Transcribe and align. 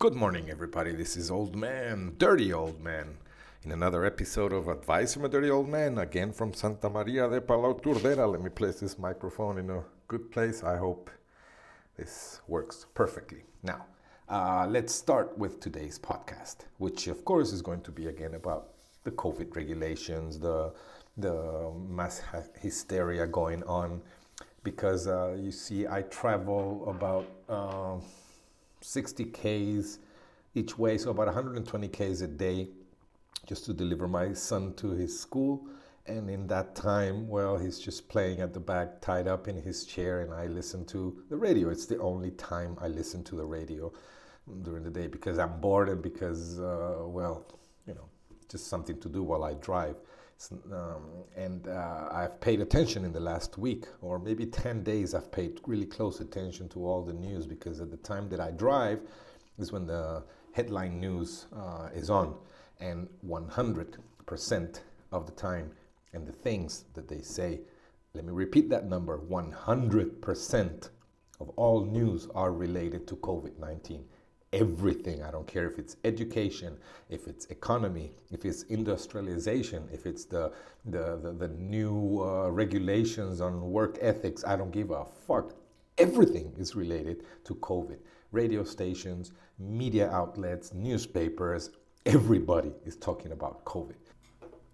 Good 0.00 0.14
morning, 0.14 0.48
everybody. 0.48 0.92
This 0.92 1.16
is 1.16 1.28
Old 1.28 1.56
Man, 1.56 2.14
Dirty 2.18 2.52
Old 2.52 2.80
Man, 2.80 3.16
in 3.64 3.72
another 3.72 4.04
episode 4.04 4.52
of 4.52 4.68
Advice 4.68 5.14
from 5.14 5.24
a 5.24 5.28
Dirty 5.28 5.50
Old 5.50 5.68
Man, 5.68 5.98
again 5.98 6.30
from 6.32 6.54
Santa 6.54 6.88
Maria 6.88 7.28
de 7.28 7.40
Palautordera. 7.40 8.30
Let 8.30 8.40
me 8.40 8.48
place 8.48 8.78
this 8.78 8.96
microphone 8.96 9.58
in 9.58 9.70
a 9.70 9.82
good 10.06 10.30
place. 10.30 10.62
I 10.62 10.76
hope 10.76 11.10
this 11.96 12.40
works 12.46 12.86
perfectly. 12.94 13.42
Now, 13.64 13.86
uh, 14.28 14.68
let's 14.70 14.94
start 14.94 15.36
with 15.36 15.58
today's 15.58 15.98
podcast, 15.98 16.58
which, 16.76 17.08
of 17.08 17.24
course, 17.24 17.52
is 17.52 17.60
going 17.60 17.80
to 17.80 17.90
be 17.90 18.06
again 18.06 18.34
about 18.34 18.68
the 19.02 19.10
COVID 19.10 19.56
regulations, 19.56 20.38
the 20.38 20.72
the 21.16 21.72
mass 21.88 22.22
hysteria 22.60 23.26
going 23.26 23.64
on, 23.64 24.00
because 24.62 25.08
uh, 25.08 25.36
you 25.36 25.50
see, 25.50 25.88
I 25.88 26.02
travel 26.02 26.84
about. 26.86 27.26
Uh, 27.48 27.96
60 28.80 29.24
Ks 29.26 29.98
each 30.54 30.78
way, 30.78 30.98
so 30.98 31.10
about 31.10 31.26
120 31.26 31.88
Ks 31.88 32.20
a 32.20 32.28
day 32.28 32.68
just 33.46 33.64
to 33.64 33.72
deliver 33.72 34.06
my 34.08 34.32
son 34.32 34.74
to 34.74 34.90
his 34.90 35.18
school. 35.18 35.66
And 36.06 36.30
in 36.30 36.46
that 36.46 36.74
time, 36.74 37.28
well, 37.28 37.58
he's 37.58 37.78
just 37.78 38.08
playing 38.08 38.40
at 38.40 38.54
the 38.54 38.60
back, 38.60 39.00
tied 39.00 39.28
up 39.28 39.46
in 39.46 39.60
his 39.60 39.84
chair, 39.84 40.22
and 40.22 40.32
I 40.32 40.46
listen 40.46 40.86
to 40.86 41.22
the 41.28 41.36
radio. 41.36 41.68
It's 41.68 41.86
the 41.86 41.98
only 41.98 42.30
time 42.32 42.76
I 42.80 42.88
listen 42.88 43.22
to 43.24 43.36
the 43.36 43.44
radio 43.44 43.92
during 44.62 44.84
the 44.84 44.90
day 44.90 45.06
because 45.06 45.38
I'm 45.38 45.60
bored 45.60 45.90
and 45.90 46.00
because, 46.00 46.58
uh, 46.58 47.00
well, 47.00 47.46
you 47.86 47.94
know, 47.94 48.08
just 48.48 48.68
something 48.68 48.98
to 49.00 49.08
do 49.08 49.22
while 49.22 49.44
I 49.44 49.54
drive. 49.54 49.96
Um, 50.72 51.24
and 51.36 51.66
uh, 51.66 52.08
I've 52.12 52.40
paid 52.40 52.60
attention 52.60 53.04
in 53.04 53.12
the 53.12 53.20
last 53.20 53.58
week, 53.58 53.86
or 54.00 54.18
maybe 54.18 54.46
10 54.46 54.84
days, 54.84 55.14
I've 55.14 55.32
paid 55.32 55.60
really 55.66 55.86
close 55.86 56.20
attention 56.20 56.68
to 56.70 56.86
all 56.86 57.02
the 57.02 57.12
news 57.12 57.46
because 57.46 57.80
at 57.80 57.90
the 57.90 57.96
time 57.96 58.28
that 58.28 58.38
I 58.40 58.52
drive 58.52 59.00
is 59.58 59.72
when 59.72 59.86
the 59.86 60.22
headline 60.52 61.00
news 61.00 61.46
uh, 61.56 61.88
is 61.92 62.08
on. 62.08 62.36
And 62.80 63.08
100% 63.26 64.80
of 65.10 65.26
the 65.26 65.32
time, 65.32 65.72
and 66.12 66.26
the 66.26 66.32
things 66.32 66.84
that 66.94 67.08
they 67.08 67.20
say, 67.20 67.60
let 68.14 68.24
me 68.24 68.32
repeat 68.32 68.70
that 68.70 68.86
number 68.86 69.18
100% 69.18 70.88
of 71.40 71.48
all 71.50 71.84
news 71.84 72.28
are 72.34 72.52
related 72.52 73.06
to 73.08 73.16
COVID 73.16 73.58
19 73.58 74.04
everything. 74.52 75.22
I 75.22 75.30
don't 75.30 75.46
care 75.46 75.68
if 75.68 75.78
it's 75.78 75.96
education, 76.04 76.76
if 77.10 77.26
it's 77.26 77.46
economy, 77.46 78.12
if 78.30 78.44
it's 78.44 78.62
industrialization, 78.64 79.88
if 79.92 80.06
it's 80.06 80.24
the, 80.24 80.52
the, 80.86 81.18
the, 81.22 81.32
the 81.32 81.48
new 81.48 82.22
uh, 82.22 82.48
regulations 82.50 83.40
on 83.40 83.70
work 83.70 83.98
ethics. 84.00 84.44
I 84.46 84.56
don't 84.56 84.70
give 84.70 84.90
a 84.90 85.04
fuck. 85.04 85.54
Everything 85.98 86.52
is 86.56 86.74
related 86.76 87.24
to 87.44 87.54
COVID. 87.56 87.98
Radio 88.32 88.62
stations, 88.62 89.32
media 89.58 90.10
outlets, 90.10 90.72
newspapers, 90.72 91.70
everybody 92.06 92.72
is 92.84 92.96
talking 92.96 93.32
about 93.32 93.64
COVID. 93.64 93.96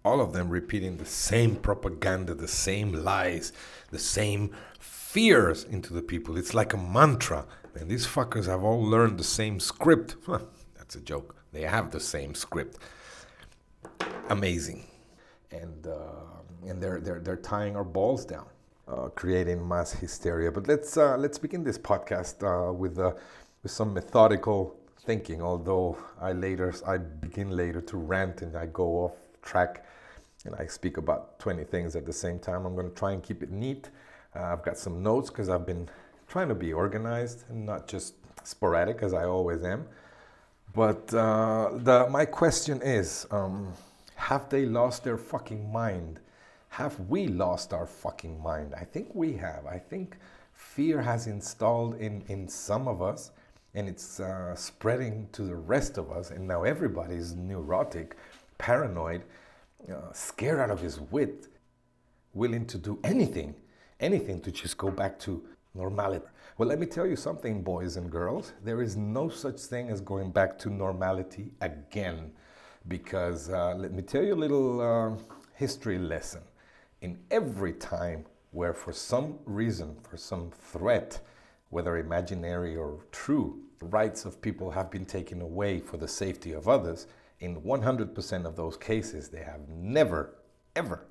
All 0.03 0.21
of 0.21 0.33
them 0.33 0.49
repeating 0.49 0.97
the 0.97 1.05
same 1.05 1.55
propaganda, 1.55 2.35
the 2.35 2.47
same 2.47 2.93
lies, 2.93 3.53
the 3.89 3.99
same 3.99 4.51
fears 4.79 5.63
into 5.63 5.93
the 5.93 6.01
people. 6.01 6.37
It's 6.37 6.53
like 6.53 6.73
a 6.73 6.77
mantra. 6.77 7.45
And 7.75 7.89
these 7.89 8.07
fuckers 8.07 8.45
have 8.45 8.63
all 8.63 8.81
learned 8.81 9.19
the 9.19 9.23
same 9.23 9.59
script. 9.59 10.15
That's 10.77 10.95
a 10.95 11.01
joke. 11.01 11.35
They 11.51 11.63
have 11.63 11.91
the 11.91 11.99
same 11.99 12.33
script. 12.35 12.77
Amazing. 14.29 14.85
And, 15.51 15.87
uh, 15.87 16.67
and 16.67 16.81
they're, 16.81 16.99
they're, 16.99 17.19
they're 17.19 17.37
tying 17.37 17.75
our 17.75 17.83
balls 17.83 18.25
down, 18.25 18.45
uh, 18.87 19.09
creating 19.09 19.65
mass 19.67 19.91
hysteria. 19.91 20.51
But 20.51 20.67
let's, 20.67 20.97
uh, 20.97 21.17
let's 21.17 21.37
begin 21.37 21.63
this 21.63 21.77
podcast 21.77 22.43
uh, 22.43 22.71
with, 22.73 22.97
uh, 22.99 23.13
with 23.63 23.71
some 23.71 23.93
methodical 23.93 24.75
thinking, 25.05 25.41
although 25.41 25.97
I 26.19 26.33
later, 26.33 26.73
I 26.87 26.97
begin 26.97 27.49
later 27.51 27.81
to 27.81 27.97
rant 27.97 28.41
and 28.41 28.55
I 28.55 28.65
go 28.67 29.05
off 29.05 29.13
track 29.41 29.85
and 30.45 30.55
I 30.55 30.65
speak 30.65 30.97
about 30.97 31.39
20 31.39 31.63
things 31.65 31.95
at 31.95 32.05
the 32.05 32.13
same 32.13 32.39
time. 32.39 32.65
I'm 32.65 32.75
going 32.75 32.89
to 32.89 32.95
try 32.95 33.11
and 33.11 33.21
keep 33.21 33.43
it 33.43 33.51
neat 33.51 33.89
uh, 34.35 34.43
I've 34.43 34.63
got 34.63 34.77
some 34.77 35.01
notes 35.01 35.29
because 35.29 35.49
I've 35.49 35.65
been 35.65 35.89
trying 36.27 36.47
to 36.49 36.55
be 36.55 36.73
organized 36.73 37.43
and 37.49 37.65
not 37.65 37.87
just 37.87 38.15
sporadic 38.43 39.01
as 39.01 39.13
I 39.13 39.25
always 39.25 39.63
am. 39.63 39.85
But 40.73 41.13
uh, 41.13 41.71
the, 41.73 42.07
my 42.09 42.25
question 42.25 42.81
is 42.81 43.27
um, 43.31 43.73
have 44.15 44.49
they 44.49 44.65
lost 44.65 45.03
their 45.03 45.17
fucking 45.17 45.71
mind? 45.71 46.19
Have 46.69 46.99
we 47.01 47.27
lost 47.27 47.73
our 47.73 47.85
fucking 47.85 48.41
mind? 48.41 48.73
I 48.75 48.83
think 48.83 49.13
we 49.13 49.33
have. 49.33 49.65
I 49.65 49.77
think 49.77 50.17
fear 50.53 51.01
has 51.01 51.27
installed 51.27 51.95
in, 51.95 52.23
in 52.27 52.47
some 52.47 52.87
of 52.87 53.01
us 53.01 53.31
and 53.73 53.87
it's 53.87 54.19
uh, 54.19 54.55
spreading 54.55 55.27
to 55.33 55.43
the 55.43 55.55
rest 55.55 55.97
of 55.97 56.11
us. 56.11 56.31
And 56.31 56.47
now 56.47 56.63
everybody's 56.63 57.33
neurotic, 57.35 58.15
paranoid, 58.57 59.23
uh, 59.89 60.11
scared 60.13 60.59
out 60.59 60.71
of 60.71 60.81
his 60.81 60.99
wit, 60.99 61.47
willing 62.33 62.65
to 62.67 62.77
do 62.77 62.99
anything 63.03 63.55
anything 63.99 64.41
to 64.41 64.51
just 64.51 64.77
go 64.77 64.91
back 64.91 65.17
to 65.19 65.43
normality. 65.75 66.25
Well, 66.57 66.69
let 66.69 66.79
me 66.79 66.85
tell 66.85 67.05
you 67.05 67.15
something, 67.15 67.61
boys 67.61 67.97
and 67.97 68.09
girls. 68.09 68.53
There 68.63 68.81
is 68.81 68.95
no 68.95 69.29
such 69.29 69.59
thing 69.59 69.89
as 69.89 70.01
going 70.01 70.31
back 70.31 70.57
to 70.59 70.69
normality 70.69 71.51
again. 71.61 72.31
Because 72.87 73.49
uh, 73.49 73.75
let 73.75 73.91
me 73.91 74.01
tell 74.01 74.23
you 74.23 74.33
a 74.33 74.35
little 74.35 74.79
uh, 74.79 75.17
history 75.53 75.97
lesson. 75.97 76.41
In 77.01 77.17
every 77.29 77.73
time 77.73 78.25
where, 78.51 78.73
for 78.73 78.93
some 78.93 79.37
reason, 79.45 79.97
for 80.09 80.17
some 80.17 80.51
threat, 80.51 81.19
whether 81.69 81.97
imaginary 81.97 82.77
or 82.77 82.99
true, 83.11 83.59
the 83.79 83.85
rights 83.87 84.23
of 84.23 84.41
people 84.41 84.71
have 84.71 84.89
been 84.89 85.05
taken 85.05 85.41
away 85.41 85.79
for 85.79 85.97
the 85.97 86.07
safety 86.07 86.53
of 86.53 86.69
others, 86.69 87.07
in 87.41 87.61
100% 87.61 88.45
of 88.45 88.55
those 88.55 88.77
cases, 88.77 89.27
they 89.27 89.43
have 89.43 89.67
never, 89.67 90.35
ever 90.75 91.05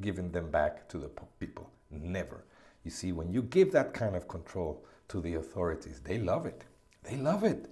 given 0.00 0.30
them 0.30 0.50
back 0.50 0.88
to 0.88 0.98
the 0.98 1.10
people. 1.40 1.68
Never. 1.90 2.44
You 2.84 2.90
see, 2.90 3.12
when 3.12 3.32
you 3.32 3.42
give 3.42 3.72
that 3.72 3.94
kind 3.94 4.14
of 4.14 4.28
control 4.28 4.84
to 5.08 5.20
the 5.20 5.34
authorities, 5.34 6.00
they 6.04 6.18
love 6.18 6.46
it. 6.46 6.64
They 7.02 7.16
love 7.16 7.44
it. 7.44 7.70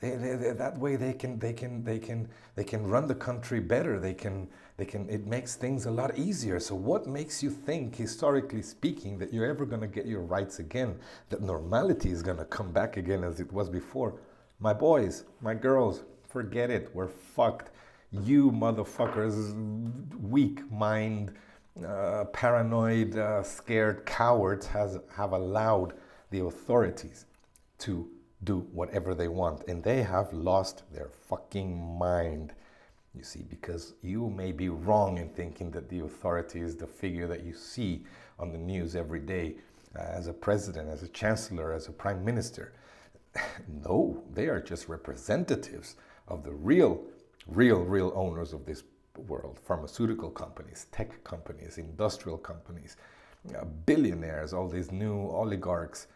They, 0.00 0.10
they, 0.10 0.34
they, 0.34 0.50
that 0.50 0.76
way 0.78 0.96
they 0.96 1.14
can 1.14 1.38
they 1.38 1.54
can 1.54 1.82
they 1.82 1.98
can 1.98 2.28
they 2.54 2.64
can 2.64 2.86
run 2.86 3.06
the 3.06 3.14
country 3.14 3.60
better. 3.60 3.98
They 3.98 4.12
can 4.12 4.48
they 4.76 4.84
can 4.84 5.08
it 5.08 5.26
makes 5.26 5.56
things 5.56 5.86
a 5.86 5.90
lot 5.90 6.18
easier. 6.18 6.60
So 6.60 6.74
what 6.74 7.06
makes 7.06 7.42
you 7.42 7.50
think 7.50 7.96
historically 7.96 8.60
speaking 8.60 9.18
that 9.18 9.32
you're 9.32 9.46
ever 9.46 9.64
going 9.64 9.80
to 9.80 9.86
get 9.86 10.04
your 10.04 10.20
rights 10.20 10.58
again? 10.58 10.96
That 11.30 11.40
normality 11.40 12.10
is 12.10 12.22
going 12.22 12.36
to 12.36 12.44
come 12.44 12.72
back 12.72 12.98
again 12.98 13.24
as 13.24 13.40
it 13.40 13.50
was 13.52 13.70
before? 13.70 14.20
My 14.60 14.74
boys 14.74 15.24
my 15.40 15.54
girls 15.54 16.02
forget 16.28 16.70
it. 16.70 16.90
We're 16.94 17.08
fucked. 17.08 17.70
You 18.12 18.50
motherfuckers 18.50 19.54
weak 20.20 20.70
mind 20.70 21.32
uh, 21.84 22.24
paranoid, 22.32 23.16
uh, 23.16 23.42
scared 23.42 24.06
cowards 24.06 24.66
has, 24.66 24.98
have 25.14 25.32
allowed 25.32 25.94
the 26.30 26.44
authorities 26.44 27.26
to 27.78 28.08
do 28.44 28.60
whatever 28.72 29.14
they 29.14 29.28
want. 29.28 29.64
And 29.68 29.82
they 29.82 30.02
have 30.02 30.32
lost 30.32 30.82
their 30.92 31.08
fucking 31.28 31.98
mind. 31.98 32.54
You 33.14 33.22
see, 33.22 33.42
because 33.48 33.94
you 34.02 34.28
may 34.28 34.52
be 34.52 34.68
wrong 34.68 35.18
in 35.18 35.28
thinking 35.30 35.70
that 35.72 35.88
the 35.88 36.00
authority 36.00 36.60
is 36.60 36.76
the 36.76 36.86
figure 36.86 37.26
that 37.28 37.44
you 37.44 37.54
see 37.54 38.04
on 38.38 38.52
the 38.52 38.58
news 38.58 38.94
every 38.94 39.20
day 39.20 39.56
uh, 39.96 40.02
as 40.02 40.26
a 40.26 40.32
president, 40.32 40.88
as 40.88 41.02
a 41.02 41.08
chancellor, 41.08 41.72
as 41.72 41.88
a 41.88 41.92
prime 41.92 42.24
minister. 42.24 42.74
no, 43.84 44.22
they 44.32 44.46
are 44.46 44.60
just 44.60 44.88
representatives 44.88 45.96
of 46.28 46.44
the 46.44 46.52
real, 46.52 47.02
real, 47.46 47.82
real 47.82 48.12
owners 48.14 48.52
of 48.52 48.66
this 48.66 48.82
world 49.18 49.58
pharmaceutical 49.64 50.30
companies, 50.30 50.86
tech 50.92 51.22
companies, 51.24 51.78
industrial 51.78 52.38
companies, 52.38 52.96
uh, 53.56 53.64
billionaires, 53.64 54.52
all 54.52 54.68
these 54.68 54.90
new 54.90 55.28
oligarchs 55.30 56.06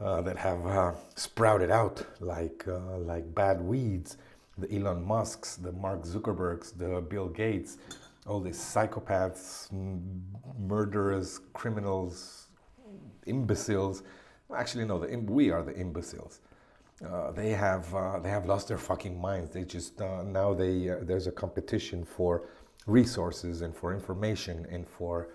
uh, 0.00 0.20
that 0.22 0.36
have 0.36 0.66
uh, 0.66 0.92
sprouted 1.16 1.70
out 1.70 2.04
like, 2.20 2.64
uh, 2.68 2.98
like 2.98 3.34
bad 3.34 3.60
weeds. 3.60 4.16
The 4.58 4.74
Elon 4.74 5.04
Musks, 5.04 5.54
the 5.54 5.70
Mark 5.70 6.02
Zuckerbergs, 6.02 6.76
the 6.76 7.00
Bill 7.00 7.28
Gates, 7.28 7.78
all 8.26 8.40
these 8.40 8.58
psychopaths, 8.58 9.70
murderers, 10.58 11.40
criminals, 11.52 12.48
imbeciles. 13.26 14.02
Actually, 14.54 14.84
no, 14.84 14.98
the, 14.98 15.16
we 15.16 15.50
are 15.50 15.62
the 15.62 15.74
imbeciles. 15.74 16.40
Uh, 17.06 17.30
they 17.30 17.50
have 17.50 17.94
uh, 17.94 18.18
they 18.18 18.28
have 18.28 18.46
lost 18.46 18.66
their 18.66 18.78
fucking 18.78 19.20
minds. 19.20 19.50
They 19.50 19.64
just 19.64 20.00
uh, 20.00 20.24
now 20.24 20.52
they 20.52 20.90
uh, 20.90 20.96
there's 21.02 21.28
a 21.28 21.32
competition 21.32 22.04
for 22.04 22.48
resources 22.86 23.62
and 23.62 23.74
for 23.74 23.94
information 23.94 24.66
and 24.70 24.86
for 24.86 25.28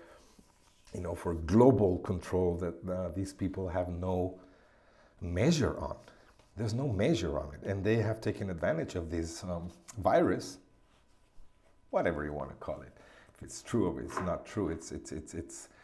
you 0.92 1.00
know 1.00 1.14
for 1.14 1.34
global 1.34 1.98
control 1.98 2.56
that 2.56 2.90
uh, 2.90 3.08
these 3.14 3.32
people 3.32 3.66
have 3.68 3.88
no 3.88 4.38
measure 5.22 5.78
on. 5.78 5.96
There's 6.56 6.74
no 6.74 6.86
measure 6.86 7.38
on 7.38 7.54
it, 7.54 7.66
and 7.66 7.82
they 7.82 7.96
have 7.96 8.20
taken 8.20 8.50
advantage 8.50 8.94
of 8.94 9.10
this 9.10 9.42
um, 9.42 9.70
virus, 9.98 10.58
whatever 11.90 12.24
you 12.24 12.34
want 12.34 12.50
to 12.50 12.56
call 12.56 12.82
it. 12.82 12.92
If 13.34 13.42
it's 13.42 13.62
true 13.62 13.88
or 13.88 14.00
it's 14.02 14.20
not 14.20 14.44
true, 14.44 14.68
it's 14.68 14.92
it's 14.92 15.12
it's 15.12 15.32
it's. 15.34 15.68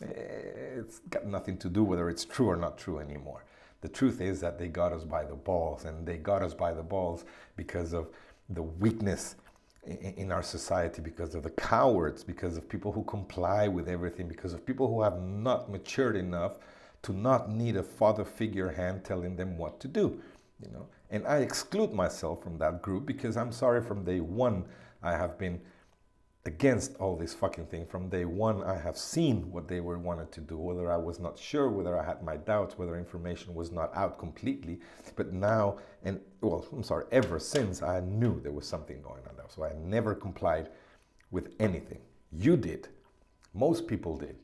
it's 0.00 0.98
got 1.10 1.26
nothing 1.26 1.56
to 1.56 1.68
do 1.68 1.84
whether 1.84 2.08
it's 2.08 2.24
true 2.24 2.48
or 2.48 2.56
not 2.56 2.76
true 2.76 2.98
anymore 2.98 3.44
The 3.82 3.88
truth 3.88 4.20
is 4.20 4.40
that 4.40 4.58
they 4.58 4.68
got 4.68 4.92
us 4.92 5.04
by 5.04 5.24
the 5.24 5.34
balls, 5.34 5.84
and 5.84 6.06
they 6.06 6.16
got 6.16 6.42
us 6.42 6.54
by 6.54 6.72
the 6.72 6.82
balls 6.82 7.24
because 7.56 7.92
of 7.92 8.08
the 8.48 8.62
weakness 8.62 9.36
in 9.84 10.30
our 10.30 10.42
society, 10.42 11.02
because 11.02 11.34
of 11.34 11.42
the 11.42 11.50
cowards, 11.50 12.22
because 12.22 12.56
of 12.56 12.68
people 12.68 12.92
who 12.92 13.02
comply 13.04 13.66
with 13.66 13.88
everything, 13.88 14.28
because 14.28 14.52
of 14.52 14.64
people 14.64 14.86
who 14.86 15.02
have 15.02 15.20
not 15.20 15.70
matured 15.70 16.16
enough 16.16 16.58
to 17.02 17.12
not 17.12 17.50
need 17.50 17.76
a 17.76 17.82
father 17.82 18.24
figure 18.24 18.70
hand 18.70 19.04
telling 19.04 19.34
them 19.34 19.58
what 19.58 19.80
to 19.80 19.88
do. 19.88 20.20
You 20.64 20.70
know, 20.72 20.86
and 21.10 21.26
I 21.26 21.38
exclude 21.38 21.92
myself 21.92 22.42
from 22.42 22.58
that 22.58 22.80
group 22.82 23.04
because 23.04 23.36
I'm 23.36 23.50
sorry 23.50 23.82
from 23.82 24.04
day 24.04 24.20
one 24.20 24.64
I 25.02 25.16
have 25.16 25.36
been 25.36 25.60
against 26.44 26.96
all 26.96 27.16
this 27.16 27.34
fucking 27.34 27.66
thing. 27.66 27.86
From 27.86 28.08
day 28.08 28.24
one 28.24 28.62
i 28.64 28.76
have 28.76 28.96
seen 28.96 29.50
what 29.52 29.68
they 29.68 29.80
were 29.80 29.98
wanted 29.98 30.32
to 30.32 30.40
do 30.40 30.56
whether 30.56 30.90
i 30.90 30.96
was 30.96 31.20
not 31.20 31.38
sure 31.38 31.68
whether 31.68 31.96
i 31.98 32.04
had 32.04 32.22
my 32.22 32.36
doubts 32.36 32.76
whether 32.76 32.96
information 32.96 33.54
was 33.54 33.70
not 33.70 33.96
out 33.96 34.18
completely. 34.18 34.80
But 35.14 35.32
now 35.32 35.78
and 36.04 36.20
well 36.40 36.66
i'm 36.72 36.82
sorry 36.82 37.04
ever 37.12 37.38
since 37.38 37.82
i 37.82 38.00
knew 38.00 38.40
there 38.40 38.52
was 38.52 38.66
something 38.66 39.00
going 39.02 39.22
on 39.28 39.36
there. 39.36 39.46
So 39.48 39.64
i 39.64 39.72
never 39.84 40.14
complied 40.14 40.68
with 41.30 41.54
anything. 41.60 42.00
You 42.32 42.56
did. 42.56 42.88
Most 43.54 43.86
people 43.86 44.16
did. 44.16 44.36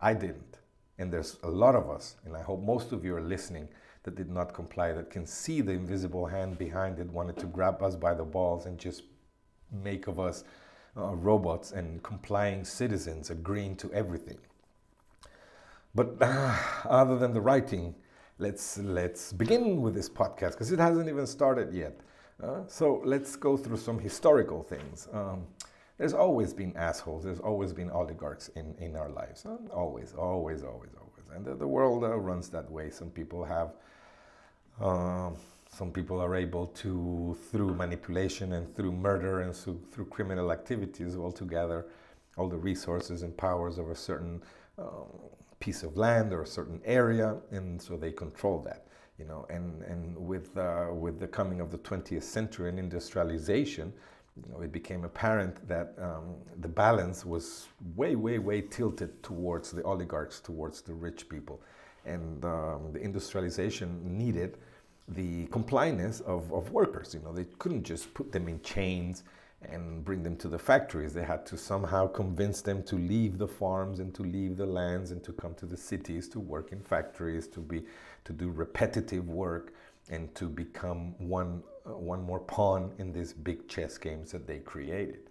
I 0.00 0.14
didn't. 0.14 0.58
And 0.98 1.12
there's 1.12 1.36
a 1.42 1.50
lot 1.50 1.74
of 1.74 1.90
us 1.90 2.16
and 2.24 2.34
i 2.34 2.40
hope 2.40 2.62
most 2.62 2.92
of 2.92 3.04
you 3.04 3.14
are 3.14 3.20
listening 3.20 3.68
that 4.04 4.14
did 4.14 4.30
not 4.30 4.54
comply 4.54 4.92
that 4.92 5.10
can 5.10 5.26
see 5.26 5.60
the 5.60 5.72
invisible 5.72 6.24
hand 6.24 6.56
behind 6.56 6.98
it 6.98 7.10
wanted 7.10 7.36
to 7.36 7.46
grab 7.46 7.82
us 7.82 7.94
by 7.94 8.14
the 8.14 8.24
balls 8.24 8.64
and 8.64 8.78
just 8.78 9.02
make 9.70 10.06
of 10.06 10.20
us 10.20 10.44
uh, 10.96 11.14
robots 11.14 11.72
and 11.72 12.02
complying 12.02 12.64
citizens 12.64 13.30
agreeing 13.30 13.76
to 13.76 13.92
everything. 13.92 14.38
But 15.94 16.16
uh, 16.20 16.56
other 16.84 17.18
than 17.18 17.32
the 17.32 17.40
writing, 17.40 17.94
let's 18.38 18.78
let's 18.78 19.32
begin 19.32 19.80
with 19.82 19.94
this 19.94 20.08
podcast 20.08 20.52
because 20.52 20.72
it 20.72 20.78
hasn't 20.78 21.08
even 21.08 21.26
started 21.26 21.72
yet. 21.72 22.00
Uh, 22.42 22.60
so 22.66 23.00
let's 23.04 23.34
go 23.34 23.56
through 23.56 23.78
some 23.78 23.98
historical 23.98 24.62
things. 24.62 25.08
Um, 25.12 25.46
there's 25.98 26.12
always 26.12 26.52
been 26.52 26.76
assholes. 26.76 27.24
There's 27.24 27.40
always 27.40 27.72
been 27.72 27.90
oligarchs 27.90 28.48
in, 28.48 28.74
in 28.78 28.96
our 28.96 29.08
lives. 29.08 29.44
Huh? 29.44 29.56
Always, 29.72 30.12
always, 30.12 30.62
always, 30.62 30.90
always. 31.00 31.30
And 31.34 31.44
the, 31.44 31.54
the 31.54 31.66
world 31.66 32.04
uh, 32.04 32.14
runs 32.18 32.50
that 32.50 32.70
way. 32.70 32.90
Some 32.90 33.08
people 33.08 33.42
have 33.44 33.72
um, 34.80 35.36
some 35.76 35.92
people 35.92 36.18
are 36.22 36.34
able 36.34 36.68
to, 36.68 37.36
through 37.50 37.74
manipulation 37.74 38.54
and 38.54 38.74
through 38.74 38.92
murder 38.92 39.40
and 39.40 39.54
through, 39.54 39.78
through 39.92 40.06
criminal 40.06 40.50
activities, 40.50 41.14
altogether, 41.16 41.86
all 42.38 42.48
the 42.48 42.56
resources 42.56 43.22
and 43.22 43.36
powers 43.36 43.76
of 43.76 43.90
a 43.90 43.94
certain 43.94 44.42
um, 44.78 45.04
piece 45.60 45.82
of 45.82 45.96
land 45.98 46.32
or 46.32 46.42
a 46.42 46.46
certain 46.46 46.80
area, 46.86 47.36
and 47.50 47.80
so 47.80 47.94
they 47.96 48.10
control 48.10 48.58
that. 48.62 48.86
You 49.18 49.26
know, 49.26 49.46
and 49.48 49.82
and 49.82 50.16
with 50.16 50.56
uh, 50.56 50.88
with 50.92 51.18
the 51.18 51.26
coming 51.26 51.60
of 51.60 51.70
the 51.70 51.78
20th 51.78 52.22
century 52.22 52.68
and 52.68 52.78
industrialization, 52.78 53.92
you 54.36 54.52
know, 54.52 54.60
it 54.60 54.72
became 54.72 55.04
apparent 55.04 55.66
that 55.68 55.94
um, 55.98 56.36
the 56.60 56.68
balance 56.68 57.24
was 57.24 57.68
way, 57.96 58.14
way, 58.14 58.38
way 58.38 58.60
tilted 58.60 59.22
towards 59.22 59.70
the 59.72 59.82
oligarchs, 59.84 60.40
towards 60.40 60.82
the 60.82 60.92
rich 60.92 61.30
people, 61.30 61.62
and 62.04 62.44
um, 62.44 62.92
the 62.92 63.00
industrialization 63.00 63.88
needed 64.04 64.58
the 65.08 65.46
compliance 65.46 66.20
of, 66.20 66.52
of 66.52 66.70
workers. 66.72 67.14
You 67.14 67.20
know, 67.20 67.32
they 67.32 67.46
couldn't 67.58 67.84
just 67.84 68.12
put 68.14 68.32
them 68.32 68.48
in 68.48 68.60
chains 68.62 69.22
and 69.62 70.04
bring 70.04 70.22
them 70.22 70.36
to 70.36 70.48
the 70.48 70.58
factories. 70.58 71.14
They 71.14 71.24
had 71.24 71.46
to 71.46 71.56
somehow 71.56 72.08
convince 72.08 72.60
them 72.60 72.82
to 72.84 72.96
leave 72.96 73.38
the 73.38 73.48
farms 73.48 74.00
and 74.00 74.14
to 74.14 74.22
leave 74.22 74.56
the 74.56 74.66
lands 74.66 75.10
and 75.12 75.22
to 75.24 75.32
come 75.32 75.54
to 75.54 75.66
the 75.66 75.76
cities 75.76 76.28
to 76.30 76.40
work 76.40 76.72
in 76.72 76.80
factories, 76.80 77.46
to 77.48 77.60
be 77.60 77.84
to 78.24 78.32
do 78.32 78.50
repetitive 78.50 79.28
work 79.28 79.74
and 80.10 80.34
to 80.34 80.48
become 80.48 81.14
one 81.18 81.62
uh, 81.86 81.90
one 81.90 82.22
more 82.22 82.40
pawn 82.40 82.92
in 82.98 83.12
these 83.12 83.32
big 83.32 83.68
chess 83.68 83.96
games 83.98 84.32
that 84.32 84.46
they 84.46 84.58
created. 84.58 85.30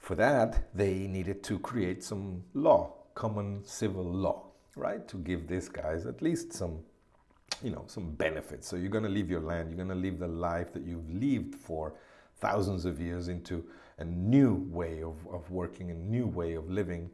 For 0.00 0.14
that, 0.16 0.74
they 0.74 1.06
needed 1.06 1.42
to 1.44 1.58
create 1.58 2.02
some 2.02 2.42
law, 2.54 2.94
common 3.14 3.62
civil 3.64 4.04
law, 4.04 4.46
right? 4.76 5.06
To 5.08 5.16
give 5.18 5.46
these 5.46 5.68
guys 5.68 6.06
at 6.06 6.22
least 6.22 6.52
some 6.52 6.80
you 7.62 7.70
know, 7.70 7.84
some 7.86 8.10
benefits. 8.12 8.68
So 8.68 8.76
you're 8.76 8.90
going 8.90 9.04
to 9.04 9.10
leave 9.10 9.30
your 9.30 9.40
land, 9.40 9.70
you're 9.70 9.76
going 9.76 9.88
to 9.88 9.94
leave 9.94 10.18
the 10.18 10.28
life 10.28 10.72
that 10.72 10.84
you've 10.84 11.08
lived 11.10 11.54
for 11.54 11.94
thousands 12.36 12.84
of 12.84 13.00
years 13.00 13.28
into 13.28 13.64
a 13.98 14.04
new 14.04 14.66
way 14.70 15.02
of, 15.02 15.16
of 15.32 15.50
working, 15.50 15.90
a 15.90 15.94
new 15.94 16.26
way 16.26 16.54
of 16.54 16.68
living, 16.70 17.10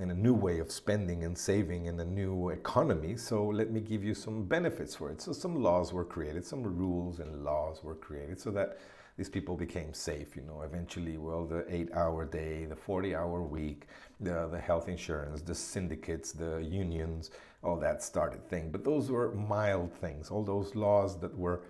and 0.00 0.10
a 0.10 0.14
new 0.14 0.34
way 0.34 0.58
of 0.58 0.72
spending 0.72 1.22
and 1.22 1.38
saving 1.38 1.86
and 1.88 2.00
a 2.00 2.04
new 2.04 2.50
economy. 2.50 3.16
So 3.16 3.46
let 3.46 3.70
me 3.70 3.80
give 3.80 4.02
you 4.02 4.14
some 4.14 4.44
benefits 4.44 4.94
for 4.96 5.10
it. 5.10 5.20
So 5.20 5.32
some 5.32 5.62
laws 5.62 5.92
were 5.92 6.04
created, 6.04 6.44
some 6.44 6.62
rules 6.62 7.20
and 7.20 7.44
laws 7.44 7.84
were 7.84 7.94
created 7.94 8.40
so 8.40 8.50
that 8.52 8.78
these 9.16 9.28
people 9.28 9.56
became 9.56 9.94
safe. 9.94 10.34
You 10.34 10.42
know, 10.42 10.62
eventually, 10.62 11.18
well, 11.18 11.44
the 11.44 11.64
eight-hour 11.72 12.24
day, 12.26 12.64
the 12.64 12.74
40-hour 12.74 13.42
week, 13.42 13.86
the 14.20 14.48
the 14.50 14.58
health 14.58 14.88
insurance, 14.88 15.42
the 15.42 15.54
syndicates, 15.54 16.32
the 16.32 16.58
unions, 16.58 17.30
all 17.64 17.76
that 17.76 18.02
started 18.02 18.48
thing. 18.48 18.70
But 18.70 18.84
those 18.84 19.10
were 19.10 19.34
mild 19.34 19.92
things. 19.92 20.30
All 20.30 20.44
those 20.44 20.74
laws 20.74 21.18
that 21.20 21.36
were 21.36 21.62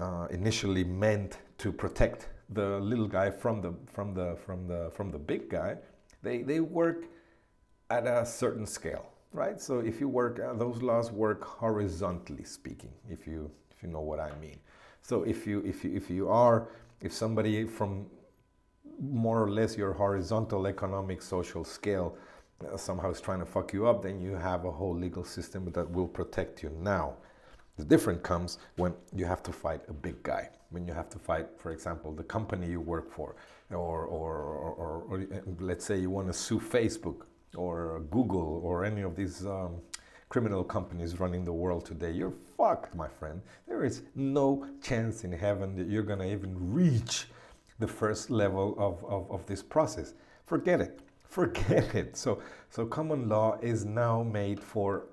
uh, 0.00 0.26
initially 0.30 0.84
meant 0.84 1.38
to 1.58 1.72
protect 1.72 2.28
the 2.50 2.78
little 2.80 3.08
guy 3.08 3.30
from 3.30 3.60
the 3.60 3.74
from 3.86 4.14
the 4.14 4.36
from 4.44 4.68
the 4.68 4.90
from 4.94 5.10
the 5.10 5.18
big 5.18 5.48
guy, 5.48 5.76
they 6.22 6.42
they 6.42 6.60
work 6.60 7.04
at 7.90 8.06
a 8.06 8.24
certain 8.26 8.66
scale, 8.66 9.06
right? 9.32 9.60
So 9.60 9.80
if 9.80 10.00
you 10.00 10.08
work, 10.08 10.40
uh, 10.40 10.54
those 10.54 10.82
laws 10.82 11.10
work 11.10 11.44
horizontally 11.44 12.44
speaking. 12.44 12.92
If 13.08 13.26
you 13.26 13.50
if 13.70 13.82
you 13.82 13.88
know 13.88 14.00
what 14.00 14.20
I 14.20 14.30
mean. 14.40 14.58
So 15.02 15.22
if 15.22 15.46
you 15.46 15.62
if 15.64 15.84
you 15.84 15.94
if 15.94 16.10
you 16.10 16.28
are 16.28 16.68
if 17.00 17.12
somebody 17.12 17.64
from 17.64 18.06
more 19.00 19.42
or 19.42 19.50
less 19.50 19.76
your 19.76 19.92
horizontal 19.92 20.66
economic 20.66 21.20
social 21.22 21.64
scale 21.64 22.16
somehow 22.76 23.10
is 23.10 23.20
trying 23.20 23.40
to 23.40 23.46
fuck 23.46 23.72
you 23.72 23.86
up, 23.86 24.02
then 24.02 24.20
you 24.20 24.34
have 24.34 24.64
a 24.64 24.70
whole 24.70 24.94
legal 24.94 25.24
system 25.24 25.70
that 25.72 25.90
will 25.90 26.08
protect 26.08 26.62
you 26.62 26.70
now. 26.80 27.14
The 27.76 27.84
difference 27.84 28.22
comes 28.22 28.58
when 28.76 28.94
you 29.14 29.26
have 29.26 29.42
to 29.42 29.52
fight 29.52 29.82
a 29.88 29.92
big 29.92 30.22
guy, 30.22 30.48
when 30.70 30.86
you 30.86 30.94
have 30.94 31.10
to 31.10 31.18
fight, 31.18 31.46
for 31.58 31.72
example, 31.72 32.12
the 32.12 32.24
company 32.24 32.68
you 32.68 32.80
work 32.80 33.12
for, 33.12 33.36
or, 33.70 34.04
or, 34.04 34.36
or, 34.36 35.02
or 35.02 35.20
uh, 35.20 35.40
let's 35.60 35.84
say 35.84 35.98
you 35.98 36.08
want 36.08 36.26
to 36.28 36.32
sue 36.32 36.58
Facebook 36.58 37.26
or 37.54 38.00
Google 38.10 38.60
or 38.64 38.84
any 38.84 39.02
of 39.02 39.14
these 39.14 39.44
um, 39.44 39.76
criminal 40.30 40.64
companies 40.64 41.20
running 41.20 41.44
the 41.44 41.52
world 41.52 41.84
today. 41.84 42.12
You're 42.12 42.34
fucked, 42.56 42.94
my 42.94 43.08
friend. 43.08 43.42
There 43.68 43.84
is 43.84 44.02
no 44.14 44.66
chance 44.82 45.24
in 45.24 45.32
heaven 45.32 45.76
that 45.76 45.88
you're 45.88 46.02
going 46.02 46.18
to 46.20 46.32
even 46.32 46.54
reach 46.72 47.26
the 47.78 47.86
first 47.86 48.30
level 48.30 48.74
of, 48.78 49.04
of, 49.04 49.30
of 49.30 49.46
this 49.46 49.62
process. 49.62 50.14
Forget 50.46 50.80
it 50.80 51.00
forget 51.28 51.94
it. 51.94 52.16
So, 52.16 52.42
so 52.70 52.86
common 52.86 53.28
law 53.28 53.58
is 53.62 53.84
now 53.84 54.22
made 54.22 54.60
for 54.60 55.06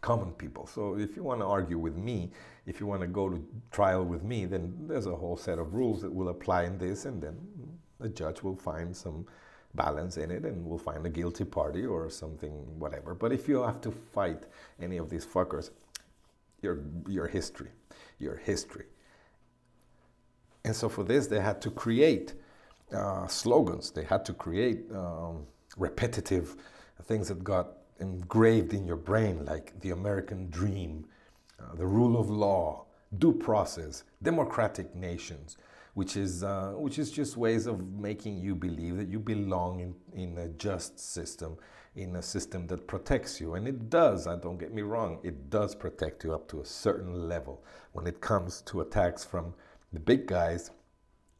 common 0.00 0.32
people. 0.32 0.66
So 0.66 0.98
if 0.98 1.16
you 1.16 1.22
want 1.22 1.40
to 1.40 1.46
argue 1.46 1.78
with 1.78 1.96
me, 1.96 2.30
if 2.66 2.80
you 2.80 2.86
want 2.86 3.00
to 3.02 3.06
go 3.06 3.28
to 3.28 3.44
trial 3.70 4.04
with 4.04 4.22
me, 4.22 4.46
then 4.46 4.74
there's 4.88 5.06
a 5.06 5.14
whole 5.14 5.36
set 5.36 5.58
of 5.58 5.74
rules 5.74 6.02
that 6.02 6.12
will 6.12 6.28
apply 6.28 6.64
in 6.64 6.78
this, 6.78 7.04
and 7.06 7.22
then 7.22 7.36
the 7.98 8.08
judge 8.08 8.42
will 8.42 8.56
find 8.56 8.96
some 8.96 9.26
balance 9.74 10.16
in 10.18 10.30
it 10.30 10.44
and 10.44 10.66
will 10.66 10.78
find 10.78 11.06
a 11.06 11.08
guilty 11.08 11.44
party 11.44 11.86
or 11.86 12.10
something, 12.10 12.52
whatever. 12.78 13.14
But 13.14 13.32
if 13.32 13.48
you 13.48 13.62
have 13.62 13.80
to 13.82 13.90
fight 13.90 14.44
any 14.80 14.98
of 14.98 15.08
these 15.08 15.24
fuckers, 15.24 15.70
your 16.60 16.80
your 17.08 17.26
history, 17.26 17.70
your 18.18 18.36
history. 18.36 18.86
And 20.64 20.76
so 20.76 20.88
for 20.88 21.02
this, 21.02 21.26
they 21.26 21.40
had 21.40 21.60
to 21.62 21.70
create 21.70 22.34
uh, 22.94 23.26
slogans. 23.26 23.90
They 23.90 24.04
had 24.04 24.24
to 24.26 24.34
create 24.34 24.90
um, 24.94 25.46
repetitive 25.76 26.56
things 27.04 27.28
that 27.28 27.42
got 27.42 27.68
engraved 27.98 28.74
in 28.74 28.86
your 28.86 28.96
brain, 28.96 29.44
like 29.44 29.78
the 29.80 29.90
American 29.90 30.50
dream, 30.50 31.06
uh, 31.60 31.74
the 31.74 31.86
rule 31.86 32.18
of 32.20 32.28
law, 32.30 32.86
due 33.18 33.32
process, 33.32 34.04
democratic 34.22 34.94
nations, 34.94 35.56
which 35.94 36.16
is, 36.16 36.42
uh, 36.42 36.72
which 36.76 36.98
is 36.98 37.10
just 37.10 37.36
ways 37.36 37.66
of 37.66 37.86
making 37.92 38.38
you 38.38 38.54
believe 38.54 38.96
that 38.96 39.08
you 39.08 39.18
belong 39.18 39.80
in, 39.80 39.94
in 40.14 40.38
a 40.38 40.48
just 40.48 40.98
system, 40.98 41.56
in 41.94 42.16
a 42.16 42.22
system 42.22 42.66
that 42.66 42.86
protects 42.86 43.40
you. 43.40 43.54
And 43.54 43.68
it 43.68 43.90
does, 43.90 44.26
I 44.26 44.36
don't 44.36 44.58
get 44.58 44.72
me 44.72 44.82
wrong, 44.82 45.18
it 45.22 45.50
does 45.50 45.74
protect 45.74 46.24
you 46.24 46.34
up 46.34 46.48
to 46.48 46.60
a 46.60 46.64
certain 46.64 47.28
level. 47.28 47.62
When 47.92 48.06
it 48.06 48.20
comes 48.20 48.62
to 48.62 48.80
attacks 48.80 49.24
from 49.24 49.54
the 49.92 50.00
big 50.00 50.26
guys, 50.26 50.70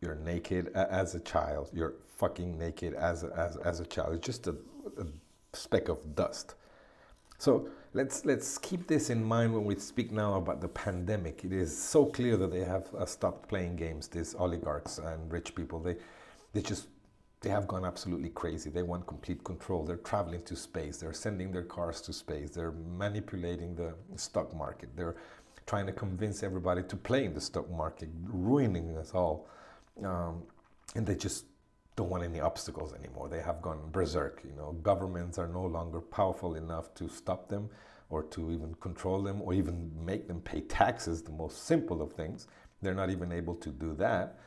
you're 0.02 0.16
naked 0.16 0.68
as 0.74 1.14
a 1.14 1.20
child. 1.20 1.70
You're 1.72 1.94
fucking 2.16 2.58
naked 2.58 2.94
as 2.94 3.24
a, 3.24 3.28
as, 3.36 3.56
as 3.58 3.80
a 3.80 3.86
child. 3.86 4.16
It's 4.16 4.26
just 4.26 4.46
a, 4.48 4.56
a 4.98 5.06
speck 5.52 5.88
of 5.88 6.14
dust. 6.14 6.56
So 7.38 7.68
let's 7.94 8.24
let's 8.24 8.58
keep 8.58 8.86
this 8.86 9.10
in 9.10 9.24
mind 9.24 9.52
when 9.52 9.64
we 9.64 9.76
speak 9.76 10.12
now 10.12 10.34
about 10.34 10.60
the 10.60 10.68
pandemic. 10.68 11.44
It 11.44 11.52
is 11.52 11.76
so 11.76 12.06
clear 12.06 12.36
that 12.36 12.52
they 12.52 12.64
have 12.64 12.94
uh, 12.94 13.06
stopped 13.06 13.48
playing 13.48 13.76
games. 13.76 14.06
These 14.08 14.34
oligarchs 14.34 14.98
and 14.98 15.32
rich 15.32 15.54
people, 15.54 15.80
they 15.80 15.96
they 16.52 16.62
just 16.62 16.86
they 17.40 17.50
have 17.50 17.66
gone 17.66 17.84
absolutely 17.84 18.28
crazy. 18.28 18.70
They 18.70 18.84
want 18.84 19.06
complete 19.08 19.42
control. 19.42 19.84
They're 19.84 19.96
traveling 19.96 20.44
to 20.44 20.54
space. 20.54 20.98
They're 20.98 21.12
sending 21.12 21.50
their 21.50 21.64
cars 21.64 22.00
to 22.02 22.12
space. 22.12 22.50
They're 22.50 22.74
manipulating 22.96 23.74
the 23.74 23.94
stock 24.16 24.54
market. 24.54 24.90
They're 24.96 25.16
trying 25.66 25.86
to 25.86 25.92
convince 25.92 26.44
everybody 26.44 26.84
to 26.84 26.96
play 26.96 27.24
in 27.24 27.34
the 27.34 27.40
stock 27.40 27.68
market, 27.70 28.08
ruining 28.24 28.96
us 28.96 29.12
all. 29.14 29.48
Um, 30.04 30.42
and 30.94 31.06
they 31.06 31.14
just 31.14 31.46
don't 31.96 32.08
want 32.08 32.24
any 32.24 32.40
obstacles 32.40 32.94
anymore. 32.94 33.28
They 33.28 33.40
have 33.40 33.60
gone 33.62 33.78
berserk. 33.92 34.42
You 34.44 34.54
know, 34.56 34.72
governments 34.82 35.38
are 35.38 35.48
no 35.48 35.64
longer 35.64 36.00
powerful 36.00 36.54
enough 36.54 36.94
to 36.94 37.08
stop 37.08 37.48
them 37.48 37.68
or 38.10 38.22
to 38.24 38.50
even 38.50 38.74
control 38.76 39.22
them 39.22 39.40
or 39.42 39.54
even 39.54 39.90
make 40.04 40.28
them 40.28 40.40
pay 40.40 40.60
taxes, 40.60 41.22
the 41.22 41.32
most 41.32 41.66
simple 41.66 42.02
of 42.02 42.12
things. 42.12 42.46
They're 42.80 42.94
not 42.94 43.10
even 43.10 43.32
able 43.32 43.54
to 43.56 43.70
do 43.70 43.94
that. 43.94 44.38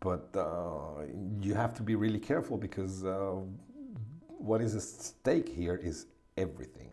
But 0.00 0.28
uh, 0.36 1.04
you 1.40 1.54
have 1.54 1.74
to 1.74 1.82
be 1.82 1.94
really 1.94 2.18
careful 2.18 2.58
because 2.58 3.04
uh, 3.04 3.36
what 4.26 4.60
is 4.60 4.74
at 4.74 4.82
stake 4.82 5.48
here 5.48 5.76
is 5.76 6.06
everything. 6.36 6.90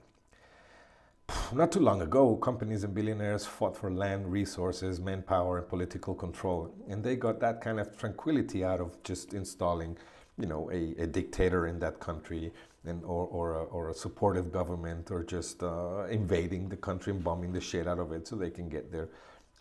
Not 1.53 1.71
too 1.71 1.79
long 1.79 2.01
ago, 2.01 2.35
companies 2.35 2.83
and 2.83 2.93
billionaires 2.93 3.45
fought 3.45 3.77
for 3.77 3.91
land, 3.91 4.31
resources, 4.31 4.99
manpower, 4.99 5.59
and 5.59 5.67
political 5.69 6.15
control, 6.15 6.73
and 6.89 7.03
they 7.03 7.15
got 7.15 7.39
that 7.39 7.61
kind 7.61 7.79
of 7.79 7.95
tranquility 7.97 8.63
out 8.65 8.81
of 8.81 9.01
just 9.03 9.33
installing, 9.33 9.97
you 10.37 10.47
know, 10.47 10.69
a, 10.71 10.95
a 11.01 11.07
dictator 11.07 11.67
in 11.67 11.79
that 11.79 11.99
country, 11.99 12.51
and 12.85 13.03
or 13.03 13.27
or 13.27 13.53
a, 13.53 13.63
or 13.65 13.89
a 13.89 13.93
supportive 13.93 14.51
government, 14.51 15.11
or 15.11 15.23
just 15.23 15.63
uh, 15.63 16.05
invading 16.09 16.69
the 16.69 16.75
country 16.75 17.13
and 17.13 17.23
bombing 17.23 17.53
the 17.53 17.61
shit 17.61 17.87
out 17.87 17.99
of 17.99 18.11
it, 18.11 18.27
so 18.27 18.35
they 18.35 18.49
can 18.49 18.67
get 18.67 18.91
their 18.91 19.09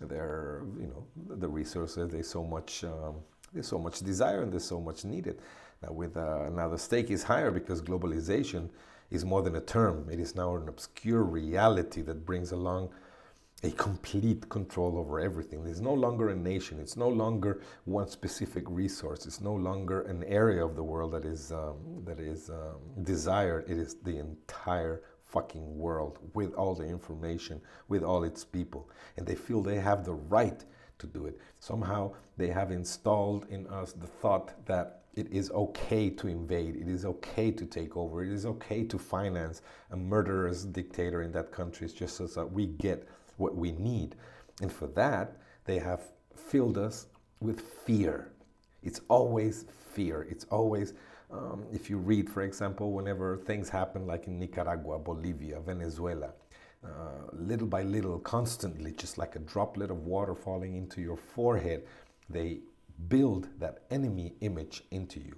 their 0.00 0.62
you 0.80 0.88
know 0.88 1.36
the 1.36 1.48
resources 1.48 2.10
they 2.10 2.22
so 2.22 2.42
much 2.42 2.82
um, 2.84 3.14
there's 3.52 3.68
so 3.68 3.78
much 3.78 4.00
desire 4.00 4.42
and 4.42 4.50
there's 4.52 4.64
so 4.64 4.80
much 4.80 5.04
needed. 5.04 5.38
Now, 5.82 5.92
with 5.92 6.16
uh, 6.16 6.48
now 6.50 6.68
the 6.68 6.78
stake 6.78 7.10
is 7.10 7.22
higher 7.22 7.50
because 7.50 7.82
globalization 7.82 8.68
is 9.12 9.24
more 9.24 9.42
than 9.42 9.56
a 9.56 9.60
term. 9.60 10.08
It 10.10 10.18
is 10.18 10.34
now 10.34 10.56
an 10.56 10.68
obscure 10.68 11.22
reality 11.22 12.02
that 12.02 12.24
brings 12.24 12.52
along 12.52 12.90
a 13.62 13.70
complete 13.72 14.48
control 14.48 14.98
over 14.98 15.20
everything. 15.20 15.64
It's 15.66 15.80
no 15.80 15.92
longer 15.92 16.30
a 16.30 16.36
nation. 16.36 16.80
It's 16.80 16.96
no 16.96 17.08
longer 17.08 17.60
one 17.84 18.08
specific 18.08 18.64
resource. 18.66 19.24
It's 19.26 19.40
no 19.40 19.54
longer 19.54 20.02
an 20.02 20.24
area 20.24 20.64
of 20.64 20.74
the 20.74 20.82
world 20.82 21.12
that 21.12 21.24
is 21.24 21.52
um, 21.52 21.76
that 22.04 22.18
is 22.18 22.50
um, 22.50 22.80
desired. 23.02 23.64
It 23.68 23.78
is 23.78 23.96
the 24.02 24.18
entire 24.18 25.02
fucking 25.22 25.78
world 25.78 26.18
with 26.34 26.52
all 26.54 26.74
the 26.74 26.84
information, 26.84 27.60
with 27.88 28.02
all 28.02 28.24
its 28.24 28.44
people, 28.44 28.90
and 29.16 29.26
they 29.26 29.34
feel 29.36 29.62
they 29.62 29.78
have 29.78 30.04
the 30.04 30.14
right 30.14 30.64
to 30.98 31.06
do 31.06 31.26
it. 31.26 31.38
Somehow 31.60 32.12
they 32.36 32.48
have 32.48 32.70
installed 32.70 33.46
in 33.48 33.66
us 33.68 33.92
the 33.92 34.06
thought 34.06 34.66
that 34.66 35.01
it 35.14 35.30
is 35.30 35.50
okay 35.50 36.08
to 36.10 36.28
invade, 36.28 36.76
it 36.76 36.88
is 36.88 37.04
okay 37.04 37.50
to 37.50 37.66
take 37.66 37.96
over, 37.96 38.24
it 38.24 38.32
is 38.32 38.46
okay 38.46 38.82
to 38.84 38.98
finance 38.98 39.62
a 39.90 39.96
murderous 39.96 40.64
dictator 40.64 41.22
in 41.22 41.32
that 41.32 41.52
country 41.52 41.88
just 41.88 42.16
so 42.16 42.26
that 42.26 42.50
we 42.50 42.66
get 42.66 43.06
what 43.36 43.54
we 43.54 43.72
need. 43.72 44.16
And 44.60 44.72
for 44.72 44.86
that, 44.88 45.36
they 45.64 45.78
have 45.78 46.00
filled 46.34 46.78
us 46.78 47.06
with 47.40 47.60
fear. 47.60 48.32
It's 48.82 49.00
always 49.08 49.66
fear. 49.92 50.26
It's 50.30 50.44
always, 50.46 50.94
um, 51.30 51.64
if 51.72 51.90
you 51.90 51.98
read, 51.98 52.30
for 52.30 52.42
example, 52.42 52.92
whenever 52.92 53.36
things 53.36 53.68
happen 53.68 54.06
like 54.06 54.26
in 54.26 54.38
Nicaragua, 54.38 54.98
Bolivia, 54.98 55.60
Venezuela, 55.60 56.32
uh, 56.84 57.26
little 57.32 57.66
by 57.66 57.82
little, 57.82 58.18
constantly, 58.18 58.92
just 58.92 59.18
like 59.18 59.36
a 59.36 59.40
droplet 59.40 59.90
of 59.90 59.98
water 60.04 60.34
falling 60.34 60.74
into 60.74 61.00
your 61.00 61.16
forehead, 61.16 61.84
they 62.28 62.60
build 63.08 63.48
that 63.58 63.82
enemy 63.90 64.34
image 64.40 64.84
into 64.90 65.20
you. 65.20 65.36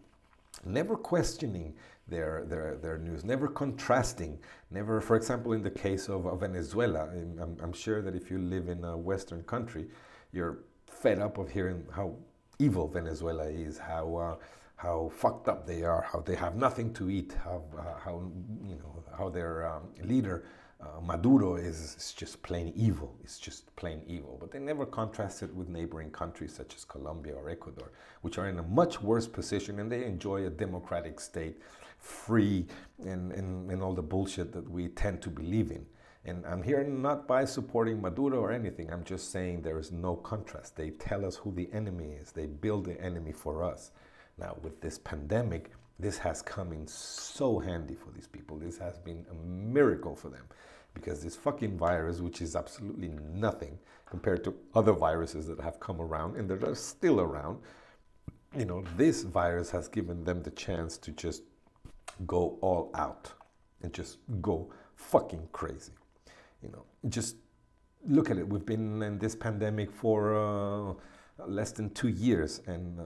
Never 0.64 0.96
questioning 0.96 1.74
their, 2.08 2.44
their, 2.46 2.76
their 2.76 2.98
news, 2.98 3.24
never 3.24 3.48
contrasting, 3.48 4.38
never, 4.70 5.00
for 5.00 5.16
example, 5.16 5.52
in 5.52 5.62
the 5.62 5.70
case 5.70 6.08
of, 6.08 6.26
of 6.26 6.40
Venezuela, 6.40 7.04
I'm, 7.04 7.56
I'm 7.62 7.72
sure 7.72 8.02
that 8.02 8.14
if 8.14 8.30
you 8.30 8.38
live 8.38 8.68
in 8.68 8.84
a 8.84 8.96
Western 8.96 9.42
country, 9.44 9.86
you're 10.32 10.58
fed 10.86 11.18
up 11.18 11.38
of 11.38 11.50
hearing 11.50 11.84
how 11.90 12.14
evil 12.58 12.88
Venezuela 12.88 13.44
is, 13.44 13.78
how, 13.78 14.16
uh, 14.16 14.36
how 14.76 15.10
fucked 15.14 15.48
up 15.48 15.66
they 15.66 15.82
are, 15.82 16.02
how 16.02 16.20
they 16.20 16.34
have 16.34 16.56
nothing 16.56 16.92
to 16.94 17.10
eat, 17.10 17.34
how, 17.42 17.62
uh, 17.78 17.98
how, 18.04 18.30
you 18.62 18.76
know, 18.76 19.02
how 19.16 19.28
their 19.28 19.66
um, 19.66 19.82
leader 20.02 20.44
uh, 20.84 21.00
Maduro 21.00 21.56
is, 21.56 21.96
is, 21.96 22.14
just 22.16 22.42
plain 22.42 22.72
evil. 22.76 23.16
It's 23.22 23.38
just 23.38 23.74
plain 23.76 24.02
evil. 24.06 24.36
But 24.40 24.50
they 24.50 24.58
never 24.58 24.84
contrast 24.84 25.42
it 25.42 25.54
with 25.54 25.68
neighboring 25.68 26.10
countries 26.10 26.54
such 26.54 26.74
as 26.74 26.84
Colombia 26.84 27.34
or 27.34 27.48
Ecuador, 27.48 27.92
which 28.22 28.38
are 28.38 28.48
in 28.48 28.58
a 28.58 28.62
much 28.62 29.00
worse 29.00 29.26
position 29.26 29.80
and 29.80 29.90
they 29.90 30.04
enjoy 30.04 30.46
a 30.46 30.50
democratic 30.50 31.20
state, 31.20 31.60
free 31.98 32.66
and, 32.98 33.32
and, 33.32 33.70
and 33.70 33.82
all 33.82 33.94
the 33.94 34.02
bullshit 34.02 34.52
that 34.52 34.68
we 34.68 34.88
tend 34.88 35.22
to 35.22 35.30
believe 35.30 35.70
in. 35.70 35.86
And 36.26 36.44
I'm 36.46 36.62
here 36.62 36.82
not 36.84 37.26
by 37.26 37.44
supporting 37.44 38.00
Maduro 38.00 38.40
or 38.40 38.52
anything. 38.52 38.90
I'm 38.90 39.04
just 39.04 39.30
saying 39.30 39.62
there 39.62 39.78
is 39.78 39.92
no 39.92 40.16
contrast. 40.16 40.76
They 40.76 40.90
tell 40.90 41.24
us 41.24 41.36
who 41.36 41.52
the 41.52 41.68
enemy 41.72 42.12
is, 42.20 42.32
they 42.32 42.46
build 42.46 42.86
the 42.86 43.00
enemy 43.00 43.32
for 43.32 43.62
us. 43.62 43.90
Now, 44.38 44.56
with 44.62 44.80
this 44.80 44.98
pandemic, 44.98 45.70
this 45.98 46.18
has 46.18 46.42
come 46.42 46.72
in 46.72 46.86
so 46.88 47.58
handy 47.58 47.94
for 47.94 48.10
these 48.10 48.26
people. 48.26 48.58
This 48.58 48.78
has 48.78 48.98
been 48.98 49.24
a 49.30 49.34
miracle 49.34 50.16
for 50.16 50.28
them 50.28 50.44
because 50.94 51.22
this 51.22 51.36
fucking 51.36 51.76
virus, 51.76 52.20
which 52.20 52.40
is 52.40 52.56
absolutely 52.56 53.08
nothing 53.32 53.78
compared 54.06 54.44
to 54.44 54.54
other 54.74 54.92
viruses 54.92 55.46
that 55.48 55.60
have 55.60 55.80
come 55.80 56.00
around 56.00 56.36
and 56.36 56.48
that 56.48 56.62
are 56.62 56.74
still 56.74 57.20
around, 57.20 57.58
you 58.56 58.64
know, 58.64 58.84
this 58.96 59.22
virus 59.22 59.70
has 59.70 59.88
given 59.88 60.24
them 60.24 60.42
the 60.42 60.50
chance 60.50 60.96
to 60.98 61.10
just 61.10 61.42
go 62.26 62.58
all 62.60 62.90
out 62.94 63.32
and 63.82 63.92
just 63.92 64.18
go 64.40 64.72
fucking 64.94 65.48
crazy. 65.52 65.92
You 66.62 66.70
know, 66.70 66.84
just 67.08 67.36
look 68.06 68.30
at 68.30 68.38
it. 68.38 68.48
We've 68.48 68.64
been 68.64 69.02
in 69.02 69.18
this 69.18 69.34
pandemic 69.34 69.90
for 69.90 70.34
uh, 70.34 70.94
less 71.46 71.72
than 71.72 71.90
two 71.90 72.08
years, 72.08 72.62
and 72.66 73.00
uh, 73.00 73.04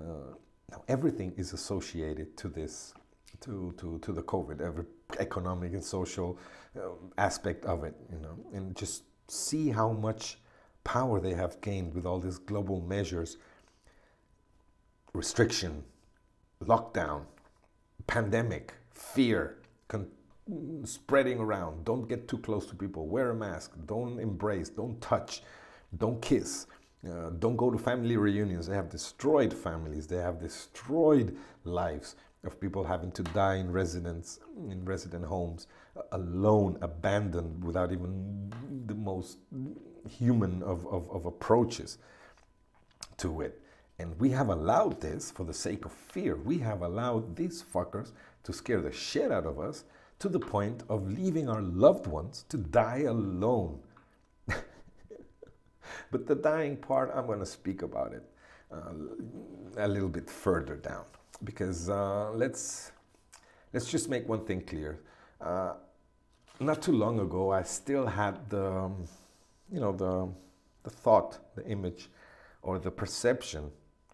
now 0.71 0.83
everything 0.89 1.33
is 1.37 1.53
associated 1.53 2.37
to 2.37 2.49
this, 2.49 2.95
to, 3.41 3.75
to, 3.79 3.99
to 4.01 4.13
the 4.13 4.23
COVID, 4.23 4.61
every 4.61 4.85
economic 5.19 5.73
and 5.73 5.85
social 5.85 6.39
uh, 6.77 6.91
aspect 7.17 7.65
of 7.65 7.85
it, 7.85 7.95
you 8.13 8.19
know, 8.19 8.37
and 8.53 8.77
just 8.77 9.05
see 9.29 9.69
how 9.69 9.93
much 9.93 10.39
power 10.85 11.21
they 11.21 11.35
have 11.35 11.61
gained 11.61 11.95
with 11.95 12.07
all 12.07 12.19
these 12.19 12.39
global 12.39 12.81
measures, 12.81 13.37
restriction, 15.13 15.85
lockdown, 16.65 17.23
pandemic, 18.07 18.75
fear, 18.93 19.59
con- 19.89 20.09
spreading 20.85 21.39
around. 21.39 21.85
Don't 21.85 22.09
get 22.09 22.29
too 22.29 22.39
close 22.39 22.67
to 22.67 22.75
people. 22.75 23.07
Wear 23.07 23.31
a 23.31 23.35
mask. 23.35 23.73
Don't 23.87 24.19
embrace. 24.19 24.71
Don't 24.71 25.01
touch. 25.01 25.43
Don't 25.97 26.21
kiss. 26.23 26.67
Uh, 27.07 27.31
don't 27.39 27.57
go 27.57 27.71
to 27.71 27.79
family 27.79 28.17
reunions. 28.17 28.67
They 28.67 28.75
have 28.75 28.89
destroyed 28.91 29.55
families. 29.55 30.07
They 30.07 30.17
have 30.17 30.41
destroyed 30.41 31.37
lives 31.65 32.17
of 32.45 32.61
people 32.61 32.85
having 32.85 33.11
to 33.13 33.23
die 33.23 33.57
in 33.57 33.71
residence 33.71 34.39
in 34.71 34.85
resident 34.85 35.25
homes, 35.25 35.67
alone, 36.13 36.79
abandoned, 36.83 37.65
without 37.65 37.93
even 37.93 38.53
the 38.87 38.95
most 38.95 39.39
human 40.09 40.63
of, 40.63 40.87
of, 40.87 41.11
of 41.11 41.27
approaches 41.27 41.99
to 43.17 43.41
it. 43.41 43.61
And 43.99 44.19
we 44.21 44.31
have 44.31 44.49
allowed 44.49 45.01
this 45.01 45.31
for 45.31 45.45
the 45.45 45.53
sake 45.53 45.85
of 45.85 45.93
fear. 45.93 46.37
We 46.37 46.59
have 46.59 46.83
allowed 46.83 47.35
these 47.35 47.63
fuckers 47.63 48.13
to 48.45 48.53
scare 48.53 48.81
the 48.81 48.93
shit 48.93 49.33
out 49.33 49.45
of 49.45 49.59
us 49.59 49.85
to 50.21 50.29
the 50.29 50.39
point 50.39 50.85
of 50.89 51.11
leaving 51.11 51.49
our 51.49 51.63
loved 51.63 52.07
ones 52.07 52.45
to 52.49 52.57
die 52.57 53.03
alone 53.07 53.81
but 56.11 56.27
the 56.27 56.35
dying 56.35 56.77
part, 56.77 57.11
I'm 57.15 57.27
going 57.27 57.39
to 57.39 57.47
speak 57.47 57.83
about 57.83 58.13
it 58.13 58.23
uh, 58.73 58.93
a 59.77 59.89
little 59.89 60.09
bit 60.09 60.29
further 60.29 60.77
down 60.77 61.05
because 61.45 61.89
uh, 61.89 62.31
let's 62.35 62.93
let's 63.73 63.91
just 63.91 64.09
make 64.09 64.29
one 64.29 64.45
thing 64.45 64.61
clear. 64.61 65.01
Uh, 65.41 65.75
not 66.61 66.83
too 66.83 66.93
long 66.93 67.21
ago, 67.21 67.53
I 67.53 67.63
still 67.63 68.07
had 68.07 68.49
the 68.51 68.67
um, 68.67 69.05
you 69.71 69.81
know 69.81 69.93
the 69.93 70.29
the 70.83 70.91
thought, 70.91 71.39
the 71.55 71.65
image, 71.67 72.09
or 72.63 72.79
the 72.79 72.91
perception, 72.91 73.71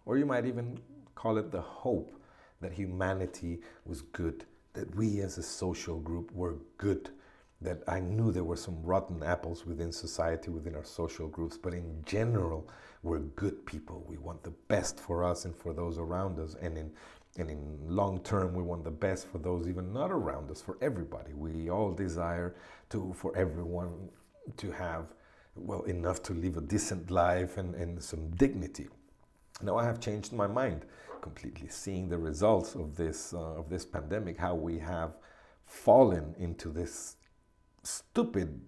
or 0.07 0.19
you 0.19 0.27
might 0.27 0.47
even 0.47 0.79
call 1.15 1.39
it 1.39 1.51
the 1.51 1.61
hope 1.61 2.21
that 2.61 2.73
humanity 2.73 3.61
was 3.85 4.03
good, 4.03 4.45
that 4.73 4.95
we 4.95 5.21
as 5.21 5.39
a 5.39 5.43
social 5.43 5.99
group 6.01 6.33
were 6.33 6.57
good 6.79 7.11
that 7.61 7.83
I 7.89 8.01
knew 8.01 8.31
there 8.31 8.45
were 8.45 8.57
some 8.57 8.83
rotten 8.83 9.23
apples 9.23 9.65
within 9.65 9.93
society, 9.93 10.51
within 10.51 10.75
our 10.75 10.85
social 10.85 11.29
groups, 11.29 11.57
but 11.57 11.73
in 11.73 12.03
general, 12.05 12.69
we're 13.03 13.21
good 13.21 13.65
people. 13.65 14.05
We 14.09 14.19
want 14.19 14.43
the 14.43 14.53
best 14.69 15.01
for 15.01 15.25
us 15.25 15.45
and 15.45 15.57
for 15.57 15.73
those 15.73 15.99
around 15.99 16.39
us. 16.39 16.57
And 16.61 16.77
in, 16.77 16.91
and 17.39 17.51
in 17.51 17.79
long 17.87 18.21
term, 18.23 18.55
we 18.55 18.63
want 18.63 18.85
the 18.85 18.91
best 18.91 19.27
for 19.29 19.39
those 19.39 19.67
even 19.69 19.93
not 19.93 20.11
around 20.11 20.51
us, 20.51 20.61
for 20.61 20.77
everybody. 20.81 21.33
We 21.33 21.71
all 21.71 21.93
desire 21.93 22.55
to, 22.91 23.15
for 23.17 23.37
everyone 23.37 24.11
to 24.57 24.71
have, 24.73 25.07
well, 25.55 25.83
enough 25.83 26.23
to 26.25 26.35
live 26.35 26.57
a 26.57 26.61
decent 26.61 27.11
life 27.11 27.57
and, 27.57 27.75
and 27.75 28.03
some 28.03 28.31
dignity. 28.33 28.89
Now 29.63 29.79
I 29.79 29.85
have 29.85 30.01
changed 30.01 30.33
my 30.33 30.47
mind 30.47 30.85
completely, 31.23 31.69
seeing 31.69 32.09
the 32.09 32.19
results 32.19 32.75
of 32.75 32.97
this 32.97 33.33
uh, 33.33 33.61
of 33.61 33.71
this 33.71 33.87
pandemic, 33.87 34.37
how 34.37 34.55
we 34.55 34.79
have 34.79 35.17
fallen 35.65 36.35
into 36.39 36.69
this 36.71 37.17
stupid, 37.87 38.61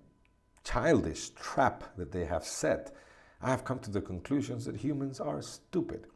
childish 0.64 1.30
trap 1.30 1.84
that 1.96 2.12
they 2.12 2.24
have 2.24 2.44
set. 2.44 2.94
I 3.42 3.50
have 3.50 3.64
come 3.64 3.78
to 3.80 3.90
the 3.90 4.00
conclusions 4.00 4.64
that 4.64 4.76
humans 4.76 5.20
are 5.20 5.42
stupid, 5.42 6.06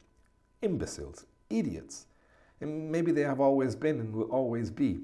imbeciles, 0.62 1.26
idiots, 1.50 2.06
and 2.60 2.90
maybe 2.90 3.12
they 3.12 3.22
have 3.22 3.40
always 3.40 3.74
been 3.74 4.00
and 4.00 4.14
will 4.14 4.30
always 4.30 4.70
be, 4.70 5.00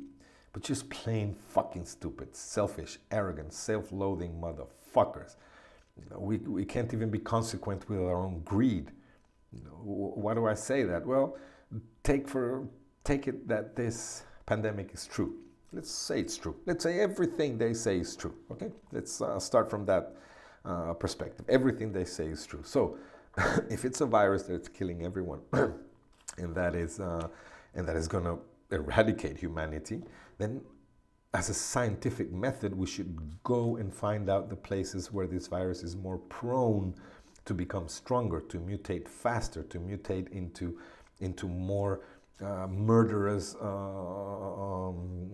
but 0.52 0.62
just 0.62 0.88
plain 0.90 1.34
fucking 1.34 1.84
stupid, 1.84 2.34
selfish, 2.34 2.98
arrogant, 3.10 3.52
self-loathing 3.52 4.40
motherfuckers. 4.40 5.36
You 5.96 6.04
know, 6.10 6.18
we, 6.18 6.36
we 6.38 6.64
can't 6.64 6.92
even 6.92 7.10
be 7.10 7.18
consequent 7.18 7.88
with 7.88 8.00
our 8.00 8.24
own 8.24 8.42
greed. 8.44 8.90
You 9.52 9.64
know, 9.64 9.80
why 9.82 10.34
do 10.34 10.46
I 10.46 10.54
say 10.54 10.82
that? 10.82 11.06
Well, 11.06 11.36
take 12.02 12.28
for 12.28 12.68
take 13.04 13.28
it 13.28 13.48
that 13.48 13.76
this 13.76 14.24
pandemic 14.44 14.92
is 14.92 15.06
true. 15.06 15.36
Let's 15.76 15.90
say 15.90 16.20
it's 16.20 16.38
true. 16.38 16.56
Let's 16.64 16.82
say 16.82 17.00
everything 17.00 17.58
they 17.58 17.74
say 17.74 17.98
is 17.98 18.16
true. 18.16 18.34
Okay, 18.50 18.70
let's 18.92 19.20
uh, 19.20 19.38
start 19.38 19.68
from 19.68 19.84
that 19.84 20.16
uh, 20.64 20.94
perspective. 20.94 21.44
Everything 21.50 21.92
they 21.92 22.06
say 22.06 22.28
is 22.28 22.46
true. 22.46 22.62
So, 22.64 22.96
if 23.68 23.84
it's 23.84 24.00
a 24.00 24.06
virus 24.06 24.44
that's 24.44 24.68
killing 24.68 25.04
everyone, 25.04 25.40
and 25.52 26.54
that 26.54 26.74
is 26.74 26.98
uh, 26.98 27.28
and 27.74 27.86
that 27.86 27.94
is 27.94 28.08
going 28.08 28.24
to 28.24 28.38
eradicate 28.70 29.36
humanity, 29.36 30.02
then 30.38 30.62
as 31.34 31.50
a 31.50 31.54
scientific 31.54 32.32
method, 32.32 32.74
we 32.74 32.86
should 32.86 33.14
go 33.44 33.76
and 33.76 33.92
find 33.92 34.30
out 34.30 34.48
the 34.48 34.56
places 34.56 35.12
where 35.12 35.26
this 35.26 35.46
virus 35.46 35.82
is 35.82 35.94
more 35.94 36.16
prone 36.16 36.94
to 37.44 37.52
become 37.52 37.86
stronger, 37.86 38.40
to 38.40 38.58
mutate 38.58 39.06
faster, 39.06 39.62
to 39.64 39.78
mutate 39.78 40.30
into, 40.30 40.78
into 41.20 41.46
more 41.46 42.00
uh, 42.42 42.66
murderous 42.68 43.56
uh, 43.60 43.66
um, 43.66 45.30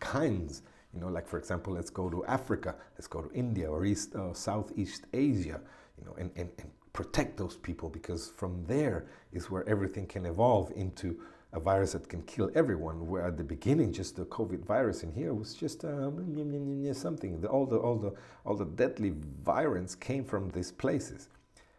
kinds. 0.00 0.62
You 0.94 1.00
know, 1.00 1.08
like 1.08 1.26
for 1.28 1.38
example, 1.38 1.74
let's 1.74 1.90
go 1.90 2.08
to 2.08 2.24
Africa, 2.26 2.74
let's 2.94 3.06
go 3.06 3.20
to 3.20 3.30
India 3.34 3.70
or 3.70 3.84
East, 3.84 4.14
uh, 4.14 4.32
Southeast 4.32 5.04
Asia, 5.12 5.60
you 5.98 6.04
know, 6.04 6.14
and, 6.18 6.30
and, 6.36 6.50
and 6.58 6.70
protect 6.92 7.36
those 7.36 7.56
people 7.56 7.88
because 7.88 8.28
from 8.30 8.64
there 8.66 9.06
is 9.32 9.50
where 9.50 9.68
everything 9.68 10.06
can 10.06 10.26
evolve 10.26 10.72
into 10.74 11.20
a 11.52 11.60
virus 11.60 11.92
that 11.92 12.08
can 12.08 12.22
kill 12.22 12.50
everyone. 12.54 13.06
Where 13.06 13.26
at 13.26 13.36
the 13.36 13.44
beginning, 13.44 13.92
just 13.92 14.16
the 14.16 14.24
COVID 14.26 14.64
virus 14.64 15.02
in 15.02 15.12
here 15.12 15.32
was 15.34 15.54
just 15.54 15.84
um, 15.84 16.94
something. 16.94 17.40
The, 17.40 17.48
all 17.48 17.66
the 17.66 17.76
all 17.76 17.96
the 17.96 18.14
all 18.44 18.54
the 18.54 18.66
deadly 18.66 19.14
virulence 19.42 19.94
came 19.94 20.24
from 20.24 20.50
these 20.50 20.72
places. 20.72 21.28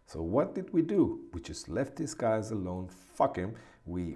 So 0.05 0.21
what 0.21 0.55
did 0.55 0.73
we 0.73 0.81
do? 0.81 1.21
We 1.33 1.41
just 1.41 1.69
left 1.69 1.95
these 1.95 2.15
guys 2.15 2.51
alone. 2.51 2.89
Fuck 2.89 3.35
him. 3.35 3.53
We 3.85 4.15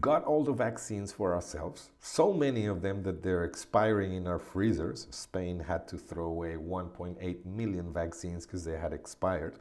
got 0.00 0.24
all 0.24 0.44
the 0.44 0.52
vaccines 0.52 1.12
for 1.12 1.34
ourselves. 1.34 1.90
So 2.00 2.32
many 2.32 2.66
of 2.66 2.82
them 2.82 3.02
that 3.02 3.22
they're 3.22 3.44
expiring 3.44 4.12
in 4.14 4.26
our 4.26 4.38
freezers. 4.38 5.08
Spain 5.10 5.58
had 5.58 5.88
to 5.88 5.98
throw 5.98 6.26
away 6.26 6.54
1.8 6.54 7.44
million 7.44 7.92
vaccines 7.92 8.46
because 8.46 8.64
they 8.64 8.78
had 8.78 8.92
expired. 8.92 9.58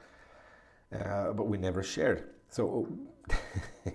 Uh, 0.93 1.31
but 1.33 1.45
we 1.45 1.57
never 1.57 1.81
shared. 1.81 2.29
So 2.49 2.87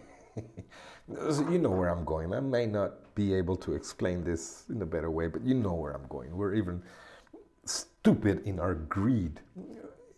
you 1.09 1.59
know 1.59 1.71
where 1.71 1.89
I'm 1.89 2.05
going. 2.05 2.33
I 2.35 2.41
may 2.41 2.67
not 2.67 3.15
be 3.15 3.35
able 3.35 3.57
to 3.57 3.75
explain 3.75 4.25
this 4.25 4.65
in 4.69 4.83
a 4.83 4.87
better 4.87 5.11
way, 5.11 5.29
but 5.29 5.45
you 5.45 5.55
know 5.55 5.75
where 5.75 5.93
I'm 5.93 6.07
going. 6.09 6.37
We're 6.37 6.55
even 6.55 6.83
stupid 7.65 8.47
in 8.47 8.59
our 8.59 8.75
greed, 8.75 9.41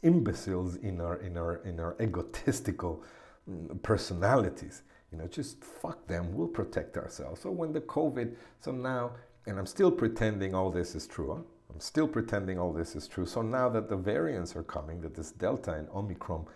imbeciles 0.03 0.77
in 0.77 1.01
our 1.01 1.17
in 1.17 1.37
our 1.37 1.57
in 1.65 1.81
our 1.81 1.97
egotistical 2.01 3.03
mm, 3.51 3.83
personalities. 3.83 4.83
You 5.13 5.19
know, 5.19 5.27
just 5.27 5.65
fuck 5.65 6.07
them. 6.07 6.35
We'll 6.35 6.49
protect 6.49 6.97
ourselves. 6.97 7.41
So 7.41 7.51
when 7.51 7.73
the 7.73 7.81
COVID, 7.81 8.35
so 8.61 8.73
now, 8.73 9.13
and 9.47 9.59
I'm 9.59 9.67
still 9.67 9.91
pretending 9.91 10.55
all 10.55 10.71
this 10.71 10.95
is 10.95 11.07
true. 11.07 11.35
Huh? 11.35 11.43
I'm 11.73 11.81
still 11.81 12.09
pretending 12.09 12.59
all 12.59 12.73
this 12.73 12.95
is 12.97 13.09
true. 13.09 13.27
So 13.27 13.43
now 13.43 13.69
that 13.71 13.89
the 13.89 13.97
variants 13.97 14.55
are 14.57 14.63
coming, 14.63 15.01
that 15.03 15.15
this 15.15 15.31
Delta 15.31 15.73
and 15.73 15.89
Omicron 15.95 16.47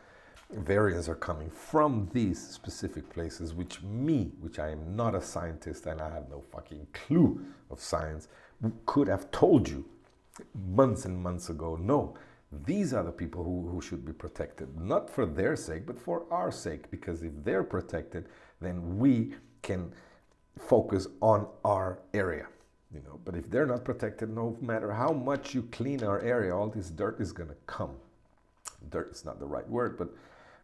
variants 0.50 1.08
are 1.08 1.14
coming 1.14 1.48
from 1.48 2.10
these 2.12 2.46
specific 2.46 3.08
places, 3.10 3.54
which 3.54 3.82
me, 3.82 4.32
which 4.40 4.58
I 4.58 4.70
am 4.70 4.94
not 4.94 5.14
a 5.14 5.22
scientist 5.22 5.86
and 5.86 6.00
I 6.00 6.10
have 6.12 6.28
no 6.28 6.42
fucking 6.52 6.86
clue 6.92 7.44
of 7.70 7.80
science, 7.80 8.28
could 8.86 9.08
have 9.08 9.30
told 9.30 9.68
you 9.68 9.84
months 10.68 11.04
and 11.04 11.22
months 11.22 11.48
ago. 11.48 11.76
No, 11.76 12.14
these 12.66 12.92
are 12.92 13.02
the 13.02 13.12
people 13.12 13.42
who, 13.42 13.68
who 13.68 13.80
should 13.80 14.04
be 14.04 14.12
protected, 14.12 14.78
not 14.78 15.08
for 15.08 15.24
their 15.24 15.56
sake, 15.56 15.86
but 15.86 15.98
for 15.98 16.24
our 16.30 16.50
sake, 16.52 16.90
because 16.90 17.22
if 17.22 17.32
they're 17.44 17.64
protected, 17.64 18.28
then 18.60 18.98
we 18.98 19.34
can 19.62 19.92
focus 20.58 21.06
on 21.20 21.46
our 21.64 22.00
area. 22.12 22.46
You 22.94 23.00
know, 23.06 23.18
but 23.24 23.34
if 23.34 23.50
they're 23.50 23.66
not 23.66 23.84
protected, 23.84 24.28
no 24.28 24.58
matter 24.60 24.92
how 24.92 25.12
much 25.12 25.54
you 25.54 25.62
clean 25.72 26.04
our 26.04 26.20
area, 26.20 26.54
all 26.54 26.68
this 26.68 26.90
dirt 26.90 27.20
is 27.20 27.32
gonna 27.32 27.56
come. 27.66 27.94
Dirt 28.90 29.12
is 29.12 29.24
not 29.24 29.38
the 29.38 29.46
right 29.46 29.68
word, 29.68 29.96
but 29.96 30.08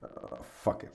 uh, 0.04 0.36
fuck 0.42 0.84
it. 0.84 0.94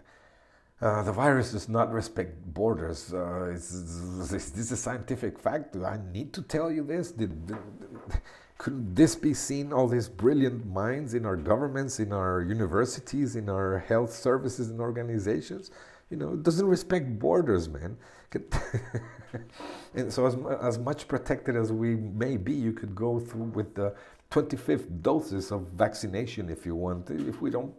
Uh, 0.79 1.01
the 1.01 1.11
virus 1.11 1.53
does 1.53 1.69
not 1.69 1.91
respect 1.91 2.35
borders. 2.53 3.13
Uh, 3.13 3.45
is 3.45 4.51
this 4.51 4.71
a 4.71 4.77
scientific 4.77 5.39
fact? 5.39 5.73
Do 5.73 5.85
I 5.85 5.97
need 6.11 6.33
to 6.33 6.41
tell 6.41 6.69
you 6.71 6.83
this? 6.83 7.11
Did, 7.11 7.47
did, 7.47 7.57
could 8.57 8.95
this 8.95 9.15
be 9.15 9.33
seen? 9.33 9.73
All 9.73 9.87
these 9.87 10.07
brilliant 10.07 10.65
minds 10.65 11.13
in 11.13 11.25
our 11.25 11.35
governments, 11.35 11.99
in 11.99 12.13
our 12.13 12.41
universities, 12.41 13.35
in 13.35 13.49
our 13.49 13.79
health 13.79 14.13
services 14.13 14.69
and 14.69 14.79
organizations. 14.79 15.71
You 16.09 16.17
know, 16.17 16.33
it 16.33 16.43
doesn't 16.43 16.67
respect 16.67 17.19
borders, 17.19 17.67
man. 17.67 17.97
and 19.93 20.11
so, 20.11 20.25
as, 20.25 20.35
as 20.61 20.77
much 20.77 21.07
protected 21.07 21.55
as 21.55 21.71
we 21.71 21.95
may 21.95 22.37
be, 22.37 22.53
you 22.53 22.71
could 22.71 22.95
go 22.95 23.19
through 23.19 23.51
with 23.55 23.75
the 23.75 23.95
25th 24.31 25.01
doses 25.01 25.51
of 25.51 25.67
vaccination 25.75 26.49
if 26.49 26.65
you 26.65 26.75
want. 26.75 27.09
If 27.09 27.41
we 27.41 27.49
don't 27.49 27.73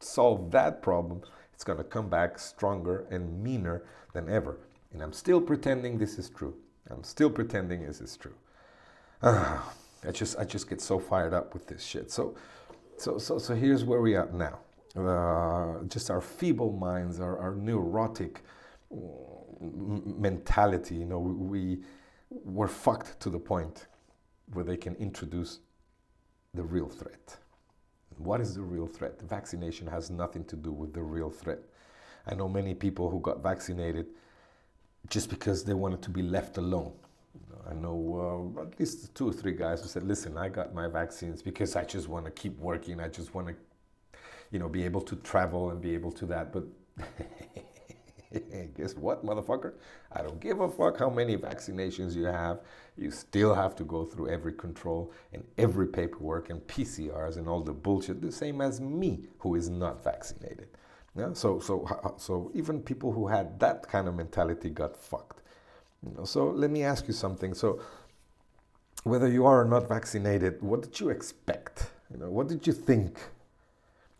solve 0.00 0.50
that 0.52 0.82
problem, 0.82 1.22
it's 1.54 1.64
going 1.64 1.78
to 1.78 1.84
come 1.84 2.08
back 2.08 2.38
stronger 2.38 3.06
and 3.10 3.42
meaner 3.42 3.82
than 4.12 4.28
ever. 4.28 4.58
And 4.92 5.02
I'm 5.02 5.12
still 5.12 5.40
pretending 5.40 5.98
this 5.98 6.18
is 6.18 6.30
true. 6.30 6.54
I'm 6.90 7.04
still 7.04 7.30
pretending 7.30 7.86
this 7.86 8.00
is 8.00 8.16
true. 8.16 8.34
Uh, 9.20 9.58
I 10.06 10.12
just 10.12 10.38
I 10.38 10.44
just 10.44 10.68
get 10.68 10.80
so 10.80 10.98
fired 10.98 11.34
up 11.34 11.52
with 11.54 11.66
this 11.66 11.84
shit. 11.84 12.10
So 12.10 12.36
so 12.96 13.18
so 13.18 13.38
so 13.38 13.54
here's 13.54 13.84
where 13.84 14.00
we 14.00 14.14
are 14.14 14.30
now. 14.32 14.58
Uh, 14.96 15.84
just 15.84 16.10
our 16.10 16.20
feeble 16.20 16.72
minds, 16.72 17.20
our, 17.20 17.38
our 17.38 17.54
neurotic 17.54 18.42
mentality. 19.60 20.94
You 20.94 21.06
know, 21.06 21.18
we 21.18 21.78
we're 22.30 22.68
fucked 22.68 23.18
to 23.20 23.30
the 23.30 23.38
point 23.38 23.86
where 24.52 24.64
they 24.64 24.76
can 24.76 24.94
introduce 24.96 25.60
the 26.54 26.62
real 26.62 26.88
threat. 26.88 27.36
What 28.16 28.40
is 28.40 28.54
the 28.54 28.62
real 28.62 28.86
threat? 28.86 29.20
vaccination 29.22 29.86
has 29.86 30.10
nothing 30.10 30.44
to 30.46 30.56
do 30.56 30.72
with 30.72 30.92
the 30.92 31.02
real 31.02 31.30
threat. 31.30 31.58
I 32.26 32.34
know 32.34 32.48
many 32.48 32.74
people 32.74 33.10
who 33.10 33.20
got 33.20 33.42
vaccinated 33.42 34.06
just 35.08 35.30
because 35.30 35.64
they 35.64 35.74
wanted 35.74 36.02
to 36.02 36.10
be 36.10 36.22
left 36.22 36.58
alone. 36.58 36.92
I 37.68 37.74
know 37.74 38.54
uh, 38.56 38.62
at 38.62 38.78
least 38.80 39.14
two 39.14 39.28
or 39.28 39.32
three 39.32 39.52
guys 39.52 39.82
who 39.82 39.88
said, 39.88 40.04
"Listen, 40.04 40.36
I 40.38 40.48
got 40.48 40.74
my 40.74 40.88
vaccines 40.88 41.42
because 41.42 41.76
I 41.76 41.84
just 41.84 42.08
want 42.08 42.24
to 42.24 42.30
keep 42.30 42.58
working. 42.58 43.00
I 43.00 43.08
just 43.08 43.34
want 43.34 43.48
to, 43.48 43.54
you 44.50 44.58
know, 44.58 44.68
be 44.68 44.84
able 44.84 45.02
to 45.02 45.16
travel 45.16 45.70
and 45.70 45.80
be 45.80 45.94
able 45.94 46.12
to 46.12 46.26
that." 46.26 46.52
But 46.52 46.64
guess 48.74 48.94
what, 48.94 49.24
motherfucker? 49.24 49.74
I 50.12 50.22
don't 50.22 50.40
give 50.40 50.60
a 50.60 50.68
fuck 50.70 50.98
how 50.98 51.10
many 51.10 51.36
vaccinations 51.36 52.14
you 52.14 52.24
have. 52.24 52.60
You 52.96 53.10
still 53.10 53.54
have 53.54 53.76
to 53.76 53.84
go 53.84 54.04
through 54.04 54.28
every 54.30 54.52
control 54.52 55.12
and 55.32 55.44
every 55.56 55.86
paperwork 55.86 56.50
and 56.50 56.60
PCRs 56.66 57.36
and 57.36 57.48
all 57.48 57.60
the 57.60 57.72
bullshit, 57.72 58.20
the 58.20 58.32
same 58.32 58.60
as 58.60 58.80
me, 58.80 59.26
who 59.38 59.54
is 59.54 59.68
not 59.68 60.02
vaccinated. 60.02 60.68
Yeah? 61.16 61.32
So, 61.32 61.58
so, 61.60 61.86
so 62.16 62.50
even 62.54 62.80
people 62.82 63.12
who 63.12 63.26
had 63.26 63.58
that 63.60 63.86
kind 63.88 64.08
of 64.08 64.14
mentality 64.14 64.70
got 64.70 64.96
fucked. 64.96 65.42
You 66.04 66.14
know, 66.16 66.24
so 66.24 66.50
let 66.50 66.70
me 66.70 66.82
ask 66.84 67.06
you 67.08 67.14
something. 67.14 67.54
So, 67.54 67.80
whether 69.04 69.28
you 69.28 69.46
are 69.46 69.62
or 69.62 69.64
not 69.64 69.88
vaccinated, 69.88 70.62
what 70.62 70.82
did 70.82 70.98
you 71.00 71.10
expect? 71.10 71.90
You 72.10 72.18
know, 72.18 72.30
what 72.30 72.48
did 72.48 72.66
you 72.66 72.72
think 72.72 73.18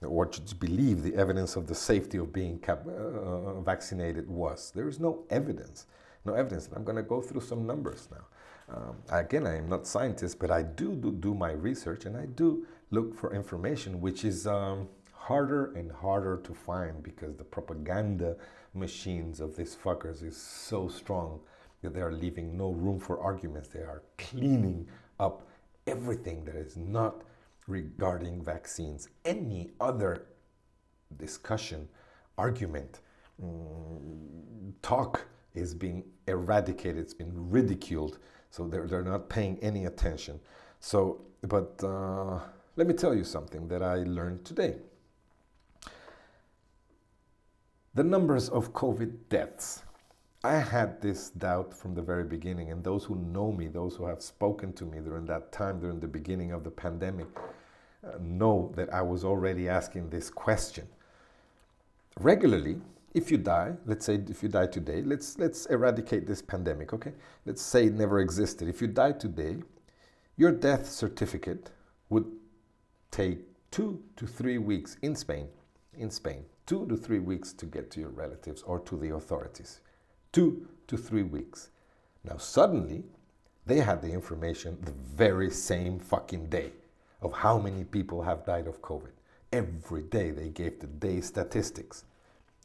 what 0.00 0.34
should 0.34 0.48
you 0.48 0.56
believe 0.56 1.02
the 1.02 1.14
evidence 1.16 1.56
of 1.56 1.66
the 1.66 1.74
safety 1.74 2.18
of 2.18 2.32
being 2.32 2.58
cap- 2.60 2.86
uh, 2.86 2.92
uh, 2.92 3.60
vaccinated 3.60 4.28
was. 4.28 4.70
There 4.74 4.88
is 4.88 5.00
no 5.00 5.24
evidence, 5.30 5.86
no 6.24 6.34
evidence. 6.34 6.68
I'm 6.74 6.84
going 6.84 6.96
to 6.96 7.02
go 7.02 7.20
through 7.20 7.40
some 7.40 7.66
numbers 7.66 8.08
now. 8.10 8.76
Um, 8.76 8.96
again, 9.10 9.46
I 9.46 9.56
am 9.56 9.68
not 9.68 9.86
scientist, 9.86 10.38
but 10.38 10.50
I 10.50 10.62
do, 10.62 10.94
do, 10.94 11.10
do 11.10 11.34
my 11.34 11.52
research 11.52 12.04
and 12.04 12.16
I 12.16 12.26
do 12.26 12.66
look 12.90 13.16
for 13.16 13.34
information 13.34 14.00
which 14.00 14.24
is 14.24 14.46
um, 14.46 14.88
harder 15.12 15.72
and 15.74 15.90
harder 15.90 16.40
to 16.44 16.54
find 16.54 17.02
because 17.02 17.36
the 17.36 17.44
propaganda 17.44 18.36
machines 18.74 19.40
of 19.40 19.56
these 19.56 19.74
fuckers 19.74 20.22
is 20.22 20.36
so 20.36 20.86
strong 20.88 21.40
they 21.82 22.00
are 22.00 22.12
leaving 22.12 22.56
no 22.56 22.70
room 22.70 22.98
for 22.98 23.20
arguments. 23.20 23.68
They 23.68 23.80
are 23.80 24.02
cleaning 24.16 24.88
up 25.20 25.48
everything 25.86 26.44
that 26.44 26.56
is 26.56 26.76
not 26.76 27.22
regarding 27.66 28.42
vaccines. 28.42 29.08
Any 29.24 29.70
other 29.80 30.26
discussion, 31.16 31.88
argument, 32.36 33.00
mm, 33.42 34.72
talk 34.82 35.26
is 35.54 35.74
being 35.74 36.04
eradicated, 36.26 36.98
it's 36.98 37.14
been 37.14 37.32
ridiculed, 37.50 38.18
so 38.50 38.66
they're, 38.66 38.86
they're 38.86 39.02
not 39.02 39.28
paying 39.28 39.58
any 39.60 39.86
attention. 39.86 40.40
So, 40.80 41.20
but 41.42 41.82
uh, 41.82 42.40
let 42.76 42.86
me 42.86 42.94
tell 42.94 43.14
you 43.14 43.24
something 43.24 43.68
that 43.68 43.82
I 43.82 43.96
learned 43.96 44.44
today. 44.44 44.76
The 47.94 48.04
numbers 48.04 48.48
of 48.48 48.72
COVID 48.72 49.12
deaths. 49.28 49.82
I 50.44 50.54
had 50.54 51.02
this 51.02 51.30
doubt 51.30 51.74
from 51.74 51.94
the 51.94 52.02
very 52.02 52.22
beginning, 52.22 52.70
and 52.70 52.84
those 52.84 53.04
who 53.04 53.16
know 53.16 53.50
me, 53.50 53.66
those 53.66 53.96
who 53.96 54.06
have 54.06 54.22
spoken 54.22 54.72
to 54.74 54.84
me 54.84 55.00
during 55.00 55.26
that 55.26 55.50
time, 55.50 55.80
during 55.80 55.98
the 55.98 56.06
beginning 56.06 56.52
of 56.52 56.62
the 56.62 56.70
pandemic, 56.70 57.26
uh, 58.04 58.12
know 58.20 58.72
that 58.76 58.92
I 58.94 59.02
was 59.02 59.24
already 59.24 59.68
asking 59.68 60.10
this 60.10 60.30
question. 60.30 60.86
Regularly, 62.20 62.80
if 63.14 63.32
you 63.32 63.38
die, 63.38 63.74
let's 63.84 64.06
say 64.06 64.14
if 64.28 64.42
you 64.42 64.48
die 64.48 64.66
today, 64.66 65.02
let's 65.02 65.38
let's 65.38 65.66
eradicate 65.66 66.28
this 66.28 66.40
pandemic, 66.40 66.92
okay? 66.92 67.14
Let's 67.44 67.62
say 67.62 67.86
it 67.86 67.94
never 67.94 68.20
existed. 68.20 68.68
If 68.68 68.80
you 68.80 68.86
die 68.86 69.12
today, 69.12 69.56
your 70.36 70.52
death 70.52 70.88
certificate 70.88 71.70
would 72.10 72.30
take 73.10 73.40
2 73.72 74.00
to 74.16 74.26
3 74.26 74.58
weeks 74.58 74.96
in 75.02 75.16
Spain, 75.16 75.48
in 75.96 76.10
Spain. 76.10 76.44
2 76.66 76.86
to 76.86 76.96
3 76.96 77.18
weeks 77.18 77.52
to 77.54 77.66
get 77.66 77.90
to 77.90 78.00
your 78.00 78.10
relatives 78.10 78.62
or 78.62 78.78
to 78.80 78.96
the 78.96 79.14
authorities. 79.14 79.80
2 80.38 80.68
to 80.86 80.96
3 80.96 81.24
weeks. 81.24 81.70
Now 82.22 82.36
suddenly 82.36 83.02
they 83.66 83.80
had 83.80 84.00
the 84.00 84.12
information 84.12 84.78
the 84.82 84.92
very 84.92 85.50
same 85.50 85.98
fucking 85.98 86.46
day 86.46 86.70
of 87.22 87.32
how 87.32 87.58
many 87.58 87.82
people 87.82 88.22
have 88.22 88.46
died 88.46 88.68
of 88.68 88.80
COVID. 88.80 89.10
Every 89.52 90.02
day 90.02 90.30
they 90.30 90.50
gave 90.50 90.78
the 90.78 90.86
day 90.86 91.20
statistics 91.22 92.04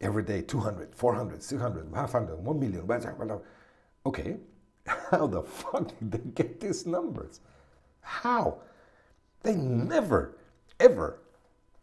every 0.01 0.21
day 0.21 0.41
200, 0.41 0.93
400, 0.93 1.41
600, 1.41 1.91
500, 1.91 2.36
1 2.36 2.59
million. 2.59 3.39
Okay, 4.05 4.38
how 5.12 5.25
the 5.25 5.41
fuck 5.41 5.88
did 5.88 6.12
they 6.12 6.29
get 6.36 6.59
these 6.59 6.86
numbers? 6.86 7.39
How? 8.01 8.59
They 9.41 9.55
never, 9.55 10.36
ever, 10.79 11.19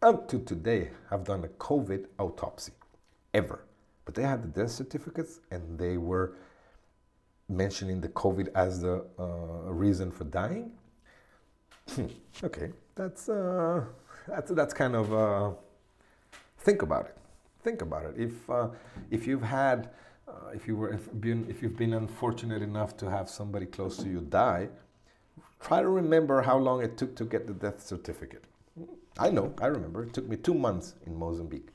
up 0.01 0.29
to 0.29 0.39
today, 0.39 0.91
have 1.09 1.25
done 1.25 1.43
a 1.43 1.49
COVID 1.49 2.05
autopsy. 2.17 2.71
Ever. 3.33 3.65
But 4.05 4.15
they 4.15 4.23
had 4.23 4.43
the 4.43 4.47
death 4.47 4.71
certificates 4.71 5.39
and 5.51 5.77
they 5.77 5.97
were 5.97 6.33
mentioning 7.47 8.01
the 8.01 8.09
COVID 8.09 8.49
as 8.55 8.81
the 8.81 9.05
uh, 9.19 9.71
reason 9.71 10.11
for 10.11 10.23
dying. 10.23 10.71
Hmm, 11.89 12.05
okay, 12.43 12.71
that's, 12.95 13.29
uh, 13.29 13.83
that's, 14.27 14.51
that's 14.51 14.73
kind 14.73 14.95
of, 14.95 15.13
uh, 15.13 15.51
think 16.59 16.81
about 16.81 17.05
it 17.05 17.17
think 17.63 17.81
about 17.81 18.05
it. 18.05 18.13
If 18.17 18.49
uh, 18.49 18.69
if 19.09 19.27
you've 19.27 19.43
had, 19.43 19.89
uh, 20.27 20.49
if 20.53 20.67
you 20.67 20.75
were 20.75 20.93
if 20.93 21.09
been 21.19 21.45
if 21.49 21.61
you've 21.61 21.77
been 21.77 21.93
unfortunate 21.93 22.61
enough 22.61 22.97
to 22.97 23.09
have 23.09 23.29
somebody 23.29 23.65
close 23.65 23.97
to 23.97 24.09
you 24.09 24.21
die, 24.21 24.69
try 25.59 25.81
to 25.81 25.89
remember 25.89 26.41
how 26.41 26.57
long 26.57 26.81
it 26.81 26.97
took 26.97 27.15
to 27.17 27.25
get 27.25 27.47
the 27.47 27.53
death 27.53 27.81
certificate. 27.85 28.43
I 29.19 29.29
know, 29.29 29.53
I 29.61 29.67
remember. 29.67 30.03
It 30.03 30.13
took 30.13 30.27
me 30.27 30.37
two 30.37 30.53
months 30.53 30.95
in 31.05 31.15
Mozambique. 31.15 31.69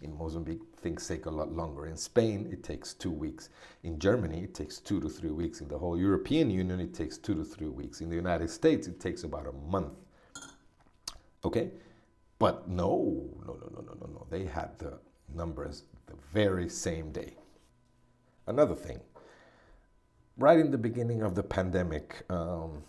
In 0.00 0.16
Mozambique, 0.16 0.62
things 0.76 1.06
take 1.08 1.26
a 1.26 1.30
lot 1.30 1.50
longer. 1.52 1.86
In 1.86 1.96
Spain, 1.96 2.48
it 2.52 2.62
takes 2.62 2.94
two 2.94 3.10
weeks. 3.10 3.48
In 3.82 3.98
Germany, 3.98 4.44
it 4.44 4.54
takes 4.54 4.78
two 4.78 5.00
to 5.00 5.08
three 5.08 5.32
weeks. 5.32 5.60
In 5.60 5.68
the 5.68 5.78
whole 5.78 5.98
European 5.98 6.50
Union, 6.50 6.78
it 6.78 6.94
takes 6.94 7.18
two 7.18 7.34
to 7.34 7.44
three 7.44 7.68
weeks. 7.68 8.00
In 8.00 8.08
the 8.08 8.14
United 8.14 8.48
States, 8.48 8.86
it 8.86 9.00
takes 9.00 9.24
about 9.24 9.46
a 9.46 9.52
month. 9.52 9.94
Okay? 11.44 11.70
But 12.38 12.68
no, 12.68 13.28
no, 13.44 13.54
no, 13.54 13.70
no, 13.74 13.80
no, 13.80 13.94
no, 14.00 14.06
no. 14.06 14.26
They 14.30 14.44
had 14.44 14.78
the 14.78 14.98
numbers 15.34 15.82
the 16.06 16.14
very 16.32 16.68
same 16.68 17.10
day. 17.10 17.34
Another 18.46 18.76
thing, 18.76 19.00
right 20.36 20.58
in 20.58 20.70
the 20.70 20.78
beginning 20.78 21.22
of 21.22 21.34
the 21.34 21.42
pandemic, 21.42 22.24
um, 22.30 22.82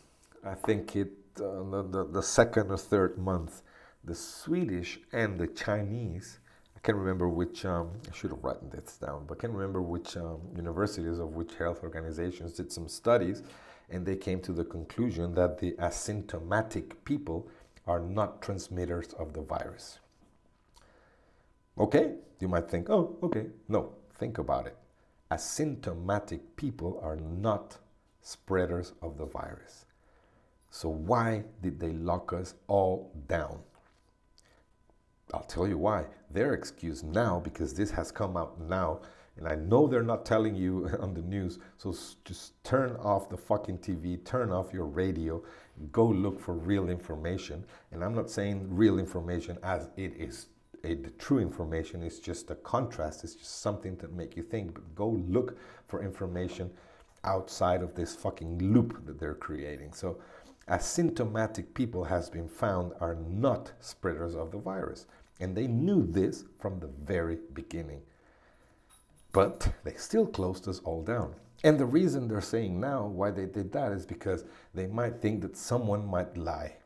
I 0.46 0.54
think 0.54 0.96
it 0.96 1.12
uh, 1.38 1.64
the, 1.70 1.88
the, 1.90 2.04
the, 2.06 2.24
second 2.24 2.70
or 2.70 2.78
third 2.78 3.18
month, 3.18 3.62
the 4.04 4.16
Swedish 4.16 5.00
and 5.14 5.40
the 5.40 5.48
Chinese, 5.48 6.40
I 6.80 6.82
can't 6.82 6.98
remember 6.98 7.28
which, 7.28 7.66
um, 7.66 7.90
I 8.10 8.16
should 8.16 8.32
have 8.32 8.42
written 8.42 8.70
this 8.70 8.96
down, 8.96 9.26
but 9.28 9.38
I 9.38 9.42
can't 9.42 9.52
remember 9.52 9.82
which 9.82 10.16
um, 10.16 10.40
universities 10.56 11.20
of 11.20 11.36
which 11.36 11.56
health 11.56 11.84
organizations 11.84 12.54
did 12.54 12.72
some 12.72 12.88
studies, 12.88 13.44
and 13.90 14.06
they 14.06 14.16
came 14.16 14.40
to 14.40 14.54
the 14.54 14.64
conclusion 14.64 15.34
that 15.34 15.58
the 15.58 15.74
asymptomatic 15.74 16.94
people 17.04 17.50
are 17.86 18.00
not 18.00 18.42
transmitters 18.42 19.12
of 19.20 19.34
the 19.34 19.42
virus. 19.42 20.00
Okay, 21.78 22.14
you 22.40 22.48
might 22.48 22.70
think, 22.70 22.90
oh, 22.90 23.18
okay. 23.24 23.48
No, 23.68 23.92
think 24.14 24.38
about 24.38 24.66
it. 24.66 24.78
Asymptomatic 25.32 26.40
people 26.56 26.98
are 27.04 27.18
not 27.18 27.78
spreaders 28.22 28.94
of 29.02 29.18
the 29.18 29.26
virus. 29.26 29.86
So, 30.70 30.88
why 30.88 31.44
did 31.62 31.78
they 31.78 31.92
lock 31.92 32.32
us 32.32 32.54
all 32.68 33.12
down? 33.28 33.60
I'll 35.34 35.44
tell 35.44 35.68
you 35.68 35.78
why. 35.78 36.06
Their 36.32 36.54
excuse 36.54 37.04
now, 37.04 37.40
because 37.40 37.74
this 37.74 37.92
has 37.92 38.12
come 38.12 38.38
out 38.38 38.60
now, 38.62 39.02
and 39.38 39.48
I 39.48 39.56
know 39.56 39.88
they're 39.88 40.04
not 40.04 40.26
telling 40.26 40.56
you 40.56 40.90
on 41.00 41.14
the 41.14 41.22
news, 41.22 41.60
so 41.78 41.96
just 42.26 42.64
turn 42.64 42.96
off 42.98 43.30
the 43.30 43.38
fucking 43.38 43.80
TV, 43.80 44.24
turn 44.26 44.52
off 44.52 44.74
your 44.74 44.86
radio, 44.86 45.42
go 45.92 46.06
look 46.06 46.40
for 46.40 46.54
real 46.54 46.90
information. 46.90 47.64
And 47.92 48.04
I'm 48.04 48.14
not 48.14 48.30
saying 48.30 48.68
real 48.70 49.00
information 49.00 49.58
as 49.64 49.90
it 49.96 50.14
is 50.18 50.48
a, 50.84 50.96
the 50.96 51.10
true 51.12 51.40
information 51.40 52.04
is 52.04 52.20
just 52.20 52.50
a 52.52 52.56
contrast. 52.56 53.24
It's 53.24 53.36
just 53.36 53.62
something 53.62 53.98
to 53.98 54.08
make 54.10 54.36
you 54.36 54.44
think. 54.44 54.74
But 54.74 54.96
go 54.96 55.10
look 55.10 55.58
for 55.88 56.04
information 56.04 56.72
outside 57.24 57.82
of 57.82 57.96
this 57.96 58.16
fucking 58.16 58.74
loop 58.74 59.06
that 59.06 59.20
they're 59.20 59.36
creating. 59.36 59.94
So, 59.94 60.20
asymptomatic 60.70 61.74
people 61.74 62.04
has 62.04 62.30
been 62.30 62.48
found 62.48 62.94
are 63.02 63.16
not 63.16 63.72
spreaders 63.80 64.36
of 64.36 64.52
the 64.52 64.58
virus, 64.58 65.06
and 65.40 65.56
they 65.56 65.68
knew 65.68 66.06
this 66.06 66.46
from 66.60 66.80
the 66.80 66.88
very 66.88 67.40
beginning. 67.54 68.02
But 69.32 69.74
they 69.84 69.94
still 69.94 70.26
closed 70.26 70.68
us 70.68 70.80
all 70.80 71.04
down. 71.04 71.36
And 71.64 71.78
the 71.78 71.86
reason 71.86 72.28
they're 72.28 72.42
saying 72.42 72.80
now 72.80 73.06
why 73.06 73.32
they 73.32 73.46
did 73.46 73.72
that 73.74 73.92
is 73.92 74.06
because 74.06 74.46
they 74.74 74.88
might 74.88 75.22
think 75.22 75.42
that 75.42 75.58
someone 75.58 76.06
might 76.06 76.38
lie, 76.38 76.78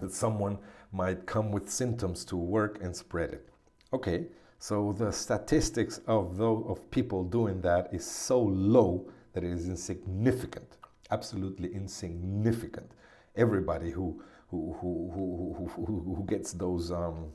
that 0.00 0.12
someone 0.12 0.58
might 0.90 1.26
come 1.26 1.50
with 1.52 1.68
symptoms 1.68 2.24
to 2.26 2.36
work 2.36 2.82
and 2.82 2.96
spread 2.96 3.32
it. 3.32 3.48
Okay, 3.92 4.26
so 4.58 4.94
the 4.96 5.12
statistics 5.12 6.00
of 6.06 6.36
those 6.36 6.64
of 6.66 6.90
people 6.90 7.24
doing 7.24 7.60
that 7.60 7.92
is 7.92 8.06
so 8.06 8.40
low 8.40 9.06
that 9.34 9.44
it 9.44 9.52
is 9.52 9.68
insignificant, 9.68 10.78
absolutely 11.10 11.74
insignificant. 11.74 12.90
Everybody 13.36 13.90
who 13.90 14.22
who 14.50 14.76
who 14.80 15.10
who 15.14 15.84
who, 15.84 16.14
who 16.16 16.24
gets 16.26 16.52
those 16.52 16.90
um, 16.90 17.32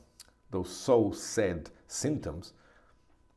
those 0.51 0.69
so 0.69 1.12
said 1.12 1.69
symptoms, 1.88 2.53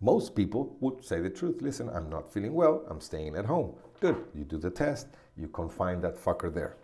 most 0.01 0.35
people 0.35 0.77
would 0.81 1.05
say 1.05 1.21
the 1.21 1.31
truth. 1.31 1.63
Listen, 1.63 1.89
I'm 1.89 2.09
not 2.09 2.33
feeling 2.33 2.55
well. 2.55 2.85
I'm 2.89 3.01
staying 3.01 3.37
at 3.37 3.47
home. 3.47 3.75
Good. 4.01 4.17
You 4.35 4.45
do 4.45 4.59
the 4.59 4.71
test. 4.71 5.09
You 5.37 5.49
confine 5.49 6.01
that 6.03 6.17
fucker 6.17 6.53
there. 6.53 6.77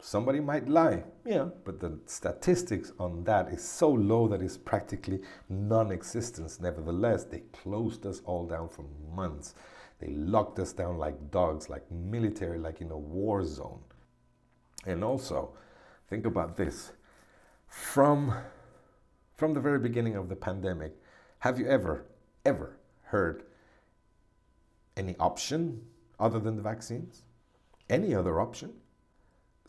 Somebody 0.00 0.38
might 0.38 0.68
lie, 0.68 1.02
yeah, 1.26 1.48
but 1.64 1.80
the 1.80 1.98
statistics 2.06 2.92
on 3.00 3.24
that 3.24 3.48
is 3.48 3.68
so 3.68 3.90
low 3.90 4.28
that 4.28 4.40
it's 4.40 4.56
practically 4.56 5.20
non 5.48 5.90
existence. 5.90 6.60
Nevertheless, 6.60 7.24
they 7.24 7.40
closed 7.52 8.06
us 8.06 8.22
all 8.24 8.46
down 8.46 8.68
for 8.68 8.84
months. 9.12 9.54
They 9.98 10.14
locked 10.14 10.58
us 10.58 10.72
down 10.72 10.98
like 10.98 11.30
dogs, 11.30 11.68
like 11.68 11.90
military, 11.90 12.58
like 12.58 12.80
in 12.80 12.90
a 12.90 12.98
war 12.98 13.44
zone. 13.44 13.80
And 14.86 15.02
also, 15.02 15.54
think 16.08 16.24
about 16.24 16.56
this 16.56 16.92
from, 17.66 18.32
from 19.36 19.54
the 19.54 19.60
very 19.60 19.78
beginning 19.78 20.16
of 20.16 20.28
the 20.28 20.36
pandemic, 20.36 20.94
have 21.40 21.58
you 21.58 21.66
ever, 21.66 22.06
ever 22.44 22.78
heard 23.02 23.44
any 24.96 25.16
option 25.18 25.82
other 26.18 26.38
than 26.38 26.56
the 26.56 26.62
vaccines? 26.62 27.22
Any 27.90 28.14
other 28.14 28.40
option? 28.40 28.72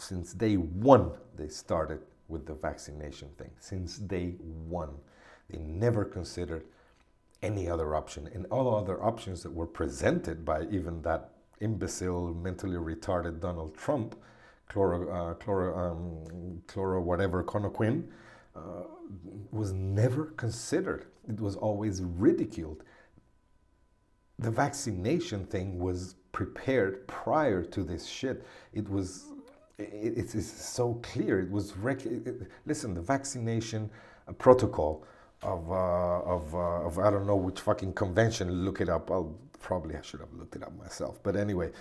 since 0.02 0.34
day 0.34 0.56
one, 0.56 1.12
they 1.36 1.48
started 1.48 2.00
with 2.28 2.46
the 2.46 2.54
vaccination 2.54 3.30
thing. 3.38 3.52
Since 3.60 3.98
day 3.98 4.32
one, 4.68 4.96
they 5.50 5.60
never 5.60 6.06
considered 6.06 6.65
any 7.41 7.69
other 7.69 7.95
option. 7.95 8.30
And 8.34 8.45
all 8.47 8.75
other 8.75 9.02
options 9.04 9.43
that 9.43 9.54
were 9.54 9.67
presented 9.67 10.45
by 10.45 10.63
even 10.71 11.02
that 11.04 11.32
imbecile, 11.62 12.34
mentally 12.34 12.78
retarded 12.78 13.39
Donald 13.39 13.75
Trump, 13.78 14.15
chloro, 14.69 15.08
uh, 15.10 15.34
chloro, 15.36 15.78
um, 15.78 16.62
chloro 16.67 17.02
whatever, 17.02 17.43
chloroquine, 17.43 18.08
uh, 18.56 18.84
was 19.52 19.71
never 19.73 20.25
considered. 20.25 21.06
It 21.28 21.39
was 21.39 21.56
always 21.56 22.02
ridiculed. 22.02 22.84
The 24.38 24.52
vaccination 24.52 25.45
thing 25.45 25.80
was 25.80 26.15
prepared 26.32 27.08
prior 27.08 27.63
to 27.63 27.84
this 27.84 28.06
shit. 28.06 28.45
It 28.73 28.88
was 28.89 29.25
it, 29.78 30.13
it's, 30.17 30.36
it's, 30.36 30.47
so 30.47 30.95
clear. 31.02 31.39
It 31.39 31.52
was 31.52 31.75
rec- 31.78 32.06
it, 32.06 32.47
listen, 32.65 32.93
the 32.93 33.02
vaccination 33.02 33.89
protocol 34.38 35.06
of 35.41 35.71
uh, 35.71 36.21
of 36.21 36.54
uh, 36.54 36.86
of 36.86 36.99
I 36.99 37.10
don't 37.10 37.25
know 37.25 37.36
which 37.36 37.62
fucking 37.62 37.93
convention. 37.93 38.65
Look 38.65 38.82
it 38.82 38.89
up. 38.89 39.12
I'll 39.12 39.36
probably 39.60 39.95
I 39.95 40.02
should 40.02 40.19
have 40.19 40.34
looked 40.34 40.56
it 40.56 40.63
up 40.63 40.78
myself. 40.78 41.19
But 41.23 41.36
anyway, 41.36 41.71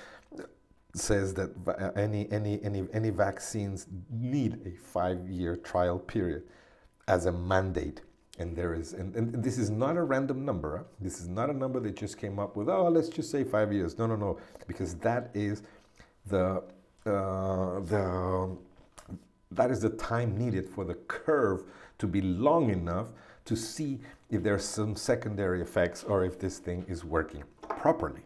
says 0.94 1.34
that 1.34 1.50
uh, 1.66 1.90
any 1.98 2.30
any 2.30 2.62
any 2.62 2.86
any 2.92 3.10
vaccines 3.10 3.86
need 4.10 4.60
a 4.66 4.70
five 4.70 5.28
year 5.28 5.56
trial 5.56 5.98
period 5.98 6.42
as 7.06 7.26
a 7.26 7.32
mandate. 7.32 8.02
And 8.40 8.54
there 8.54 8.72
is, 8.72 8.92
and, 8.92 9.16
and 9.16 9.42
this 9.42 9.58
is 9.58 9.68
not 9.68 9.96
a 9.96 10.02
random 10.04 10.44
number. 10.44 10.76
Huh? 10.76 10.84
This 11.00 11.20
is 11.20 11.26
not 11.26 11.50
a 11.50 11.52
number 11.52 11.80
that 11.80 11.96
just 11.96 12.18
came 12.18 12.38
up 12.38 12.54
with, 12.54 12.68
oh, 12.68 12.88
let's 12.88 13.08
just 13.08 13.32
say 13.32 13.42
five 13.42 13.72
years. 13.72 13.98
No, 13.98 14.06
no, 14.06 14.14
no, 14.14 14.38
because 14.68 14.94
that 14.98 15.32
is 15.34 15.64
the 16.26 16.62
uh, 17.04 17.80
the 17.80 18.56
that 19.50 19.70
is 19.70 19.80
the 19.80 19.90
time 19.90 20.36
needed 20.36 20.68
for 20.68 20.84
the 20.84 20.94
curve 20.94 21.64
to 21.98 22.06
be 22.06 22.20
long 22.20 22.70
enough 22.70 23.08
to 23.48 23.56
see 23.56 23.98
if 24.28 24.42
there's 24.42 24.62
some 24.62 24.94
secondary 24.94 25.62
effects 25.62 26.04
or 26.04 26.22
if 26.22 26.38
this 26.38 26.58
thing 26.58 26.84
is 26.86 27.02
working 27.02 27.42
properly. 27.62 28.20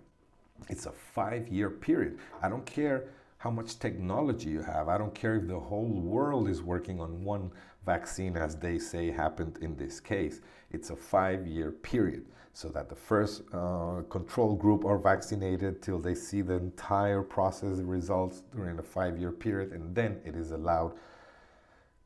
It's 0.68 0.86
a 0.86 0.90
five 0.90 1.46
year 1.46 1.70
period. 1.70 2.18
I 2.42 2.48
don't 2.48 2.66
care 2.66 3.04
how 3.38 3.50
much 3.50 3.78
technology 3.78 4.50
you 4.50 4.62
have. 4.62 4.88
I 4.88 4.98
don't 4.98 5.14
care 5.14 5.36
if 5.36 5.46
the 5.46 5.60
whole 5.60 5.86
world 5.86 6.48
is 6.48 6.60
working 6.60 7.00
on 7.00 7.22
one 7.22 7.52
vaccine, 7.86 8.36
as 8.36 8.56
they 8.56 8.80
say 8.80 9.12
happened 9.12 9.58
in 9.62 9.76
this 9.76 10.00
case. 10.00 10.40
It's 10.72 10.90
a 10.90 10.96
five 10.96 11.46
year 11.46 11.70
period 11.70 12.24
so 12.52 12.68
that 12.70 12.88
the 12.88 12.96
first 12.96 13.42
uh, 13.52 14.02
control 14.10 14.56
group 14.56 14.84
are 14.84 14.98
vaccinated 14.98 15.82
till 15.82 16.00
they 16.00 16.16
see 16.16 16.42
the 16.42 16.54
entire 16.54 17.22
process 17.22 17.78
results 17.78 18.42
during 18.52 18.76
a 18.80 18.82
five 18.82 19.18
year 19.18 19.30
period, 19.30 19.70
and 19.70 19.94
then 19.94 20.20
it 20.24 20.34
is 20.34 20.50
allowed 20.50 20.94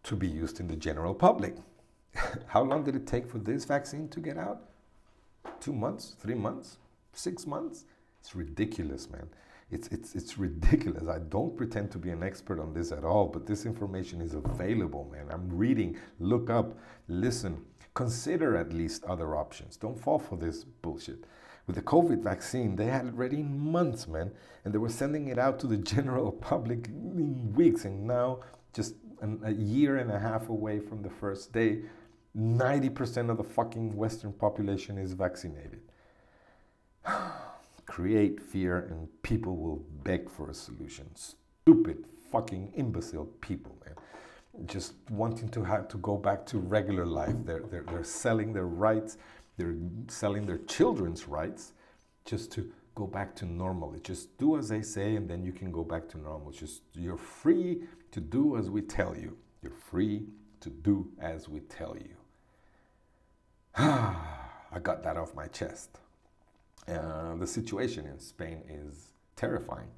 to 0.03 0.17
be 0.17 0.29
used 0.29 0.61
in 0.61 0.69
the 0.69 0.77
general 0.77 1.15
public. 1.15 1.57
How 2.47 2.63
long 2.63 2.85
did 2.85 2.97
it 2.97 3.07
take 3.07 3.27
for 3.27 3.39
this 3.39 3.65
vaccine 3.65 4.09
to 4.09 4.21
get 4.21 4.39
out? 4.39 4.63
Two 5.61 5.73
months, 5.73 6.17
three 6.21 6.35
months, 6.35 6.79
six 7.13 7.47
months? 7.47 7.85
It's 8.21 8.35
ridiculous, 8.35 9.11
man. 9.11 9.29
It's, 9.71 9.89
it's, 9.89 10.15
it's 10.15 10.39
ridiculous. 10.39 11.09
I 11.09 11.19
don't 11.19 11.57
pretend 11.57 11.91
to 11.93 11.99
be 11.99 12.11
an 12.11 12.23
expert 12.23 12.61
on 12.61 12.73
this 12.73 12.93
at 12.93 13.05
all, 13.05 13.27
but 13.27 13.47
this 13.47 13.67
information 13.67 14.21
is 14.21 14.35
available, 14.35 15.09
man. 15.13 15.27
I'm 15.31 15.49
reading, 15.49 15.97
look 16.21 16.51
up, 16.51 16.79
listen, 17.09 17.65
consider 17.95 18.57
at 18.57 18.73
least 18.73 19.05
other 19.05 19.35
options. 19.37 19.77
Don't 19.77 19.99
fall 19.99 20.19
for 20.19 20.37
this 20.37 20.65
bullshit. 20.65 21.25
With 21.67 21.75
the 21.75 21.83
COVID 21.83 22.23
vaccine, 22.23 22.77
they 22.77 22.87
had 22.87 23.07
it 23.07 23.15
ready 23.15 23.41
in 23.41 23.59
months, 23.59 24.07
man, 24.07 24.31
and 24.65 24.73
they 24.73 24.79
were 24.79 24.89
sending 24.89 25.29
it 25.29 25.39
out 25.39 25.59
to 25.61 25.67
the 25.67 25.77
general 25.95 26.31
public 26.31 26.87
in 26.87 27.53
weeks, 27.55 27.85
and 27.85 28.07
now, 28.07 28.41
just 28.73 28.95
an, 29.21 29.41
a 29.45 29.53
year 29.53 29.97
and 29.97 30.13
a 30.13 30.19
half 30.19 30.49
away 30.49 30.79
from 30.79 31.03
the 31.03 31.11
first 31.11 31.53
day, 31.53 31.81
90% 32.37 33.31
of 33.31 33.39
the 33.39 33.45
fucking 33.45 33.97
Western 33.97 34.33
population 34.33 34.99
is 34.99 35.15
vaccinated. 35.15 35.81
Create 37.87 38.43
fear 38.43 38.89
and 38.91 39.09
people 39.23 39.57
will 39.57 39.83
beg 40.05 40.29
for 40.29 40.51
a 40.51 40.55
solution. 40.55 41.09
Stupid 41.15 42.05
fucking 42.31 42.73
imbecile 42.77 43.27
people, 43.41 43.75
man. 43.85 44.67
Just 44.67 44.95
wanting 45.11 45.49
to 45.51 45.65
have 45.65 45.89
to 45.89 45.97
go 45.99 46.17
back 46.17 46.45
to 46.47 46.59
regular 46.59 47.07
life. 47.07 47.35
They're, 47.45 47.63
they're, 47.71 47.85
they're 47.85 48.05
selling 48.05 48.53
their 48.53 48.67
rights, 48.67 49.17
they're 49.57 49.77
selling 50.09 50.45
their 50.45 50.59
children's 50.59 51.29
rights 51.29 51.73
just 52.27 52.53
to 52.53 52.71
go 52.95 53.07
back 53.07 53.35
to 53.37 53.47
normal. 53.47 53.95
Just 54.03 54.37
do 54.37 54.59
as 54.59 54.69
they 54.69 54.83
say 54.83 55.17
and 55.17 55.29
then 55.29 55.43
you 55.43 55.53
can 55.53 55.71
go 55.73 55.85
back 55.85 56.07
to 56.11 56.19
normal. 56.19 56.51
Just 56.51 56.83
you're 56.95 57.17
free 57.17 57.85
to 58.11 58.21
do 58.21 58.59
as 58.59 58.69
we 58.69 58.83
tell 58.83 59.17
you. 59.17 59.39
You're 59.63 59.73
free 59.91 60.27
to 60.61 60.69
do 60.69 61.11
as 61.19 61.49
we 61.49 61.61
tell 61.61 61.97
you. 61.97 62.26
I 63.79 64.79
got 64.83 65.03
that 65.03 65.19
off 65.19 65.35
my 65.35 65.49
chest. 65.49 65.99
Uh, 66.89 67.35
the 67.37 67.47
situation 67.47 68.07
in 68.07 68.19
Spain 68.19 68.63
is 68.71 69.13
terrifying. 69.35 69.89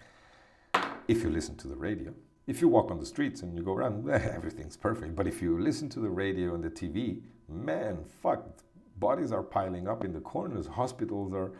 If 1.06 1.22
you 1.22 1.30
listen 1.30 1.56
to 1.58 1.68
the 1.68 1.76
radio, 1.76 2.12
if 2.48 2.60
you 2.60 2.66
walk 2.66 2.90
on 2.90 2.98
the 2.98 3.06
streets 3.06 3.42
and 3.42 3.56
you 3.56 3.62
go 3.62 3.74
around, 3.74 4.08
everything's 4.10 4.76
perfect. 4.76 5.14
But 5.14 5.28
if 5.28 5.40
you 5.40 5.60
listen 5.60 5.88
to 5.90 6.00
the 6.00 6.10
radio 6.10 6.56
and 6.56 6.64
the 6.64 6.70
TV, 6.70 7.20
man, 7.48 8.04
fuck, 8.20 8.48
bodies 8.96 9.30
are 9.30 9.44
piling 9.44 9.86
up 9.86 10.04
in 10.04 10.12
the 10.12 10.20
corners. 10.20 10.66
Hospitals 10.66 11.32
are, 11.32 11.52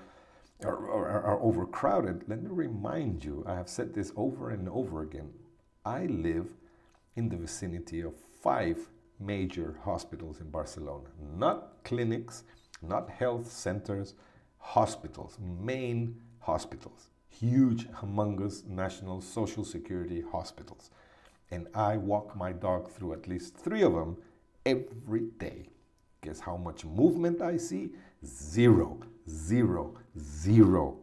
are, 0.65 0.91
are, 0.91 1.23
are 1.23 1.41
overcrowded. 1.41 2.25
Let 2.27 2.43
me 2.43 2.49
remind 2.51 3.25
you, 3.25 3.45
I 3.47 3.55
have 3.55 3.69
said 3.69 3.95
this 3.95 4.11
over 4.17 4.51
and 4.51 4.69
over 4.69 5.03
again. 5.03 5.31
I 5.85 6.07
live 6.07 6.49
in 7.15 7.29
the 7.29 7.37
vicinity 7.37 8.01
of 8.01 8.15
five 8.43 8.89
major 9.21 9.77
hospitals 9.83 10.41
in 10.41 10.51
Barcelona, 10.51 11.09
not 11.37 11.83
clinics, 11.85 12.45
not 12.83 13.11
health 13.11 13.51
centers, 13.51 14.15
hospitals, 14.59 15.39
main 15.41 16.21
hospitals, 16.41 17.09
huge, 17.29 17.89
humongous 17.89 18.65
national 18.67 19.21
social 19.21 19.65
security 19.65 20.23
hospitals. 20.33 20.91
And 21.51 21.67
I 21.75 21.97
walk 21.97 22.37
my 22.37 22.53
dog 22.53 22.91
through 22.91 23.15
at 23.15 23.27
least 23.27 23.57
three 23.57 23.83
of 23.83 23.95
them 23.95 24.19
every 24.67 25.29
day. 25.39 25.69
Guess 26.23 26.41
how 26.41 26.57
much 26.57 26.85
movement 26.85 27.41
I 27.41 27.57
see? 27.57 27.91
Zero, 28.25 28.99
zero, 29.29 29.95
zero, 30.19 30.99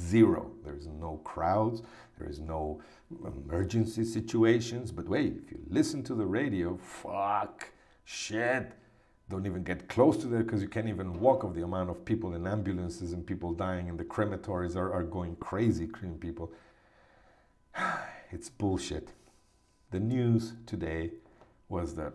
zero. 0.00 0.50
There's 0.64 0.86
no 0.86 1.20
crowds, 1.24 1.82
there 2.18 2.28
is 2.28 2.40
no 2.40 2.80
emergency 3.24 4.04
situations. 4.04 4.92
But 4.92 5.08
wait, 5.08 5.34
if 5.44 5.50
you 5.50 5.58
listen 5.68 6.02
to 6.04 6.14
the 6.14 6.26
radio, 6.26 6.76
fuck, 6.76 7.70
shit, 8.04 8.72
don't 9.28 9.46
even 9.46 9.62
get 9.62 9.88
close 9.88 10.16
to 10.18 10.26
there 10.26 10.42
because 10.42 10.62
you 10.62 10.68
can't 10.68 10.88
even 10.88 11.18
walk 11.18 11.42
of 11.42 11.54
the 11.54 11.62
amount 11.62 11.90
of 11.90 12.04
people 12.04 12.34
in 12.34 12.46
ambulances 12.46 13.12
and 13.12 13.26
people 13.26 13.52
dying 13.52 13.88
and 13.88 13.98
the 13.98 14.04
crematories 14.04 14.76
are, 14.76 14.92
are 14.92 15.02
going 15.02 15.36
crazy, 15.36 15.86
cream 15.86 16.14
people. 16.14 16.52
it's 18.30 18.48
bullshit. 18.48 19.08
The 19.90 20.00
news 20.00 20.54
today 20.66 21.10
was 21.68 21.94
that 21.96 22.12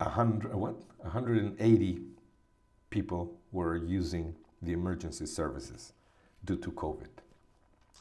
a 0.00 0.08
hundred 0.08 0.54
what? 0.54 0.76
180 0.98 2.00
people 2.90 3.36
were 3.52 3.76
using 3.76 4.34
the 4.62 4.72
emergency 4.72 5.26
services 5.26 5.92
due 6.44 6.56
to 6.56 6.70
COVID. 6.70 7.08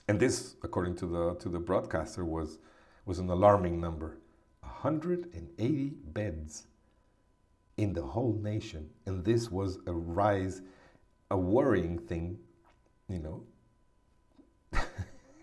And 0.07 0.19
this, 0.19 0.55
according 0.63 0.95
to 0.97 1.05
the 1.05 1.35
to 1.35 1.49
the 1.49 1.59
broadcaster, 1.59 2.25
was 2.25 2.59
was 3.05 3.19
an 3.19 3.29
alarming 3.29 3.79
number. 3.79 4.17
180 4.61 5.93
beds 6.07 6.67
in 7.77 7.93
the 7.93 8.01
whole 8.01 8.39
nation. 8.41 8.89
And 9.05 9.23
this 9.23 9.49
was 9.49 9.79
a 9.87 9.93
rise, 9.93 10.61
a 11.31 11.37
worrying 11.37 11.99
thing, 11.99 12.39
you 13.07 13.19
know. 13.19 13.43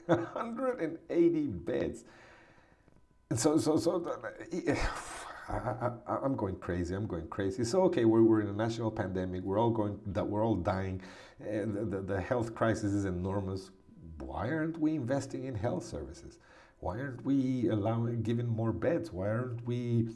180 0.07 1.47
beds. 1.47 2.05
And 3.31 3.39
so, 3.39 3.59
so, 3.59 3.77
so, 3.77 4.17
I, 5.51 6.25
am 6.25 6.37
going 6.37 6.57
crazy. 6.57 6.95
I'm 6.95 7.07
going 7.07 7.29
crazy. 7.29 7.65
So, 7.65 7.83
okay, 7.83 8.05
we're, 8.05 8.23
we're 8.23 8.41
in 8.41 8.49
a 8.49 8.53
national 8.53 8.91
pandemic. 8.91 9.43
We're 9.43 9.59
all 9.59 9.71
going, 9.71 9.99
that 10.07 10.27
we're 10.27 10.45
all 10.45 10.57
dying. 10.57 11.03
And 11.41 11.75
the, 11.75 11.85
the, 11.85 12.03
the 12.03 12.21
health 12.21 12.55
crisis 12.55 12.93
is 12.93 13.05
enormous. 13.05 13.71
Why 14.19 14.51
aren't 14.51 14.79
we 14.79 14.95
investing 14.95 15.45
in 15.45 15.55
health 15.55 15.85
services? 15.85 16.39
Why 16.81 16.99
aren't 16.99 17.25
we 17.25 17.69
allowing, 17.69 18.23
giving 18.23 18.47
more 18.47 18.73
beds? 18.73 19.13
Why 19.13 19.29
aren't 19.29 19.67
we 19.67 20.09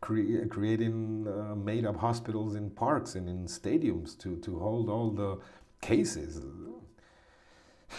cre- 0.00 0.46
creating 0.48 1.26
uh, 1.28 1.54
made 1.54 1.86
up 1.86 1.96
hospitals 1.96 2.54
in 2.54 2.70
parks 2.70 3.14
and 3.14 3.28
in 3.28 3.46
stadiums 3.46 4.18
to, 4.18 4.36
to 4.36 4.58
hold 4.58 4.88
all 4.88 5.10
the 5.10 5.38
cases. 5.80 6.42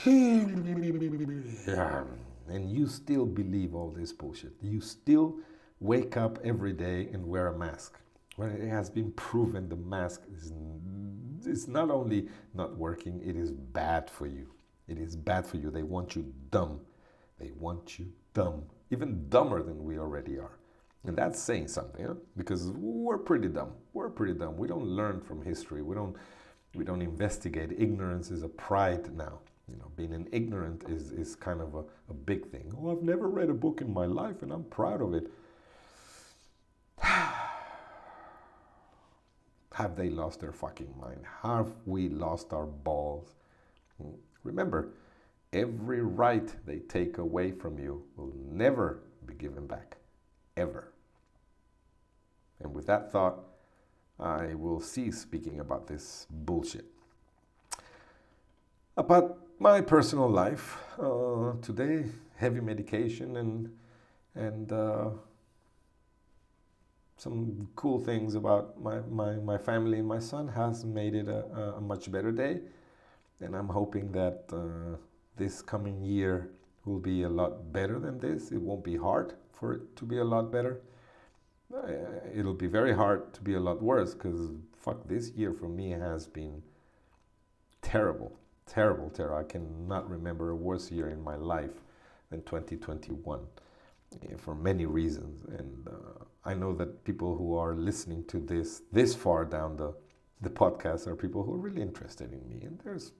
yeah. 1.67 2.03
And 2.47 2.69
you 2.69 2.87
still 2.87 3.25
believe 3.25 3.75
all 3.75 3.91
this 3.91 4.11
bullshit. 4.11 4.53
You 4.61 4.81
still 4.81 5.37
wake 5.81 6.15
up 6.15 6.39
every 6.43 6.71
day 6.71 7.09
and 7.11 7.25
wear 7.25 7.47
a 7.47 7.57
mask. 7.57 7.99
When 8.37 8.51
it 8.51 8.69
has 8.69 8.89
been 8.89 9.11
proven 9.11 9.67
the 9.67 9.75
mask 9.75 10.21
is, 10.33 10.53
is 11.45 11.67
not 11.67 11.89
only 11.89 12.29
not 12.53 12.77
working, 12.77 13.21
it 13.25 13.35
is 13.35 13.51
bad 13.51 14.09
for 14.09 14.27
you. 14.27 14.47
It 14.87 14.97
is 14.97 15.15
bad 15.15 15.45
for 15.45 15.57
you. 15.57 15.69
They 15.69 15.83
want 15.83 16.15
you 16.15 16.31
dumb. 16.51 16.79
They 17.39 17.51
want 17.51 17.99
you 17.99 18.13
dumb, 18.33 18.63
even 18.91 19.27
dumber 19.27 19.63
than 19.63 19.83
we 19.83 19.97
already 19.97 20.37
are. 20.37 20.59
And 21.03 21.17
that's 21.17 21.41
saying 21.41 21.67
something, 21.67 22.05
huh? 22.05 22.13
because 22.37 22.67
we're 22.75 23.17
pretty 23.17 23.47
dumb. 23.47 23.71
We're 23.93 24.09
pretty 24.09 24.33
dumb. 24.33 24.57
We 24.57 24.67
don't 24.67 24.85
learn 24.85 25.19
from 25.19 25.41
history. 25.41 25.81
We 25.81 25.95
don't, 25.95 26.15
we 26.75 26.85
don't 26.85 27.01
investigate. 27.01 27.71
Ignorance 27.71 28.29
is 28.29 28.43
a 28.43 28.47
pride 28.47 29.11
now. 29.15 29.39
You 29.67 29.77
know, 29.77 29.91
being 29.95 30.13
an 30.13 30.27
ignorant 30.31 30.83
is, 30.87 31.11
is 31.11 31.35
kind 31.35 31.61
of 31.61 31.73
a, 31.73 31.83
a 32.09 32.13
big 32.13 32.51
thing. 32.51 32.71
Oh, 32.77 32.91
I've 32.91 33.01
never 33.01 33.27
read 33.27 33.49
a 33.49 33.53
book 33.53 33.81
in 33.81 33.91
my 33.91 34.05
life 34.05 34.43
and 34.43 34.51
I'm 34.51 34.65
proud 34.65 35.01
of 35.01 35.15
it. 35.15 35.31
Have 39.81 39.95
they 39.95 40.11
lost 40.11 40.41
their 40.41 40.51
fucking 40.51 40.93
mind? 41.01 41.23
Have 41.41 41.71
we 41.87 42.07
lost 42.07 42.53
our 42.53 42.67
balls? 42.67 43.33
Remember, 44.43 44.89
every 45.53 46.03
right 46.03 46.53
they 46.67 46.77
take 46.81 47.17
away 47.17 47.51
from 47.51 47.79
you 47.79 48.03
will 48.15 48.31
never 48.47 48.99
be 49.25 49.33
given 49.33 49.65
back 49.65 49.97
ever. 50.55 50.93
And 52.59 52.75
with 52.75 52.85
that 52.85 53.11
thought, 53.11 53.39
I 54.19 54.53
will 54.53 54.79
cease 54.79 55.17
speaking 55.19 55.61
about 55.61 55.87
this 55.87 56.27
bullshit. 56.29 56.85
About 58.97 59.39
my 59.57 59.81
personal 59.81 60.29
life, 60.29 60.77
uh, 60.99 61.53
today, 61.63 62.05
heavy 62.35 62.59
medication 62.59 63.37
and 63.37 63.75
and 64.35 64.71
uh, 64.71 65.09
some 67.21 67.67
cool 67.75 67.99
things 67.99 68.33
about 68.33 68.81
my, 68.81 68.99
my, 69.01 69.33
my 69.35 69.55
family 69.55 69.99
and 69.99 70.07
my 70.07 70.17
son 70.17 70.47
has 70.47 70.83
made 70.83 71.13
it 71.13 71.27
a, 71.27 71.75
a 71.77 71.81
much 71.81 72.11
better 72.11 72.31
day. 72.31 72.61
And 73.41 73.55
I'm 73.55 73.67
hoping 73.67 74.11
that 74.13 74.45
uh, 74.51 74.97
this 75.37 75.61
coming 75.61 76.01
year 76.01 76.49
will 76.83 76.97
be 76.97 77.21
a 77.21 77.29
lot 77.29 77.71
better 77.71 77.99
than 77.99 78.17
this. 78.17 78.51
It 78.51 78.59
won't 78.59 78.83
be 78.83 78.97
hard 78.97 79.33
for 79.53 79.73
it 79.73 79.95
to 79.97 80.05
be 80.05 80.17
a 80.17 80.23
lot 80.23 80.51
better. 80.51 80.81
It'll 82.35 82.55
be 82.55 82.65
very 82.65 82.91
hard 82.91 83.31
to 83.35 83.41
be 83.41 83.53
a 83.53 83.59
lot 83.59 83.83
worse 83.83 84.15
because 84.15 84.49
fuck, 84.75 85.07
this 85.07 85.29
year 85.35 85.53
for 85.53 85.69
me 85.69 85.91
has 85.91 86.25
been 86.25 86.63
terrible, 87.83 88.35
terrible, 88.65 89.11
terrible. 89.11 89.37
I 89.37 89.43
cannot 89.43 90.09
remember 90.09 90.49
a 90.49 90.55
worse 90.55 90.89
year 90.89 91.09
in 91.09 91.23
my 91.23 91.35
life 91.35 91.83
than 92.31 92.41
2021 92.41 93.41
for 94.37 94.55
many 94.55 94.87
reasons. 94.87 95.43
And 95.45 95.87
uh, 95.87 96.25
I 96.43 96.53
know 96.55 96.73
that 96.73 97.03
people 97.03 97.37
who 97.37 97.55
are 97.55 97.75
listening 97.75 98.23
to 98.25 98.39
this 98.39 98.81
this 98.91 99.13
far 99.13 99.45
down 99.45 99.77
the, 99.77 99.93
the 100.41 100.49
podcast 100.49 101.05
are 101.07 101.15
people 101.15 101.43
who 101.43 101.53
are 101.53 101.59
really 101.59 101.81
interested 101.81 102.33
in 102.33 102.47
me. 102.49 102.65
And 102.65 102.79
there's, 102.83 103.11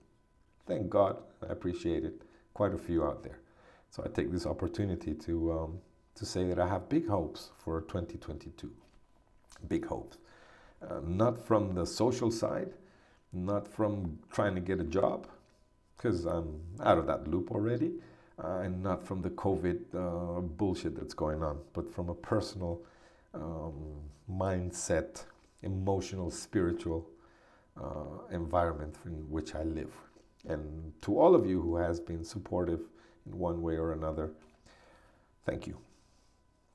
thank 0.66 0.90
God, 0.90 1.18
I 1.48 1.52
appreciate 1.52 2.04
it, 2.04 2.22
quite 2.52 2.74
a 2.74 2.78
few 2.78 3.04
out 3.04 3.22
there. 3.22 3.38
So 3.90 4.02
I 4.04 4.08
take 4.08 4.32
this 4.32 4.46
opportunity 4.46 5.14
to, 5.14 5.52
um, 5.52 5.78
to 6.16 6.26
say 6.26 6.44
that 6.44 6.58
I 6.58 6.66
have 6.66 6.88
big 6.88 7.06
hopes 7.06 7.50
for 7.58 7.82
2022. 7.82 8.70
Big 9.68 9.86
hopes. 9.86 10.18
Uh, 10.82 11.00
not 11.04 11.38
from 11.38 11.74
the 11.74 11.86
social 11.86 12.30
side, 12.30 12.72
not 13.32 13.68
from 13.68 14.18
trying 14.32 14.56
to 14.56 14.60
get 14.60 14.80
a 14.80 14.84
job, 14.84 15.28
because 15.96 16.24
I'm 16.24 16.60
out 16.82 16.98
of 16.98 17.06
that 17.06 17.28
loop 17.28 17.52
already 17.52 17.92
uh, 18.42 18.58
and 18.58 18.82
not 18.82 19.06
from 19.06 19.22
the 19.22 19.30
COVID 19.30 19.78
uh, 19.94 20.40
bullshit 20.40 20.96
that's 20.96 21.14
going 21.14 21.42
on, 21.42 21.58
but 21.72 21.92
from 21.94 22.08
a 22.08 22.14
personal 22.14 22.80
um, 23.34 23.74
mindset, 24.30 25.24
emotional, 25.62 26.30
spiritual 26.30 27.08
uh, 27.80 28.26
environment 28.30 28.96
in 29.06 29.30
which 29.30 29.54
I 29.54 29.62
live. 29.62 29.94
And 30.48 30.92
to 31.02 31.18
all 31.18 31.34
of 31.34 31.46
you 31.46 31.60
who 31.60 31.76
has 31.76 32.00
been 32.00 32.24
supportive 32.24 32.80
in 33.26 33.38
one 33.38 33.62
way 33.62 33.76
or 33.76 33.92
another, 33.92 34.30
thank 35.46 35.66
you. 35.66 35.78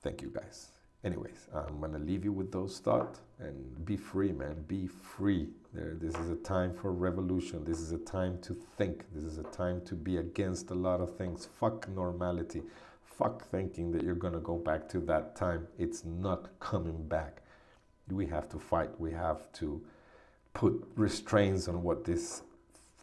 Thank 0.02 0.22
you 0.22 0.30
guys. 0.30 0.72
Anyways, 1.04 1.48
I'm 1.54 1.80
gonna 1.80 2.00
leave 2.00 2.26
you 2.26 2.32
with 2.32 2.52
those 2.52 2.80
thoughts 2.80 3.22
and 3.40 3.86
be 3.86 3.98
free, 3.98 4.32
man. 4.32 4.64
Be 4.68 4.88
free. 4.88 5.50
There, 5.74 5.96
this 5.96 6.16
is 6.16 6.30
a 6.32 6.36
time 6.36 6.74
for 6.74 6.92
revolution. 6.92 7.64
This 7.64 7.80
is 7.80 7.92
a 7.92 8.00
time 8.00 8.40
to 8.42 8.56
think. 8.78 9.06
This 9.14 9.24
is 9.24 9.38
a 9.38 9.44
time 9.44 9.82
to 9.86 9.96
be 9.96 10.18
against 10.18 10.72
a 10.72 10.76
lot 10.76 11.00
of 11.00 11.16
things. 11.16 11.48
Fuck 11.60 11.88
normality. 11.90 12.64
Fuck 13.18 13.50
thinking 13.50 13.92
that 13.94 14.04
you're 14.04 14.14
gonna 14.14 14.40
go 14.40 14.58
back 14.58 14.88
to 14.90 15.00
that 15.00 15.36
time. 15.36 15.68
It's 15.80 16.06
not 16.06 16.60
coming 16.60 17.08
back. 17.08 17.42
We 18.10 18.28
have 18.28 18.48
to 18.50 18.60
fight. 18.60 18.92
We 19.00 19.12
have 19.12 19.52
to 19.54 19.82
put 20.54 20.88
restraints 20.96 21.68
on 21.68 21.82
what 21.82 22.06
these 22.06 22.44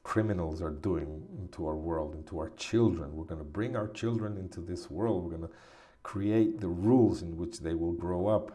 criminals 0.04 0.62
are 0.62 0.70
doing 0.70 1.26
into 1.36 1.66
our 1.66 1.74
world, 1.74 2.14
into 2.14 2.38
our 2.38 2.50
children. 2.50 3.16
We're 3.16 3.24
gonna 3.24 3.42
bring 3.42 3.74
our 3.74 3.88
children 3.88 4.36
into 4.36 4.60
this 4.60 4.88
world. 4.88 5.24
We're 5.24 5.36
gonna 5.36 5.52
create 6.04 6.60
the 6.60 6.68
rules 6.68 7.22
in 7.22 7.36
which 7.36 7.58
they 7.58 7.74
will 7.74 7.92
grow 7.92 8.28
up. 8.28 8.52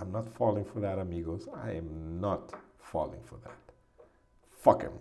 I'm 0.00 0.10
not 0.10 0.28
falling 0.28 0.64
for 0.64 0.80
that, 0.80 0.98
amigos. 0.98 1.46
I 1.54 1.72
am 1.72 2.20
not 2.20 2.52
falling 2.80 3.22
for 3.22 3.36
that. 3.44 3.58
Fuck 4.50 4.82
him. 4.82 4.98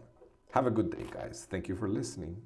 Have 0.51 0.67
a 0.67 0.71
good 0.71 0.91
day, 0.91 1.05
guys. 1.11 1.47
Thank 1.49 1.67
you 1.67 1.75
for 1.75 1.87
listening. 1.87 2.41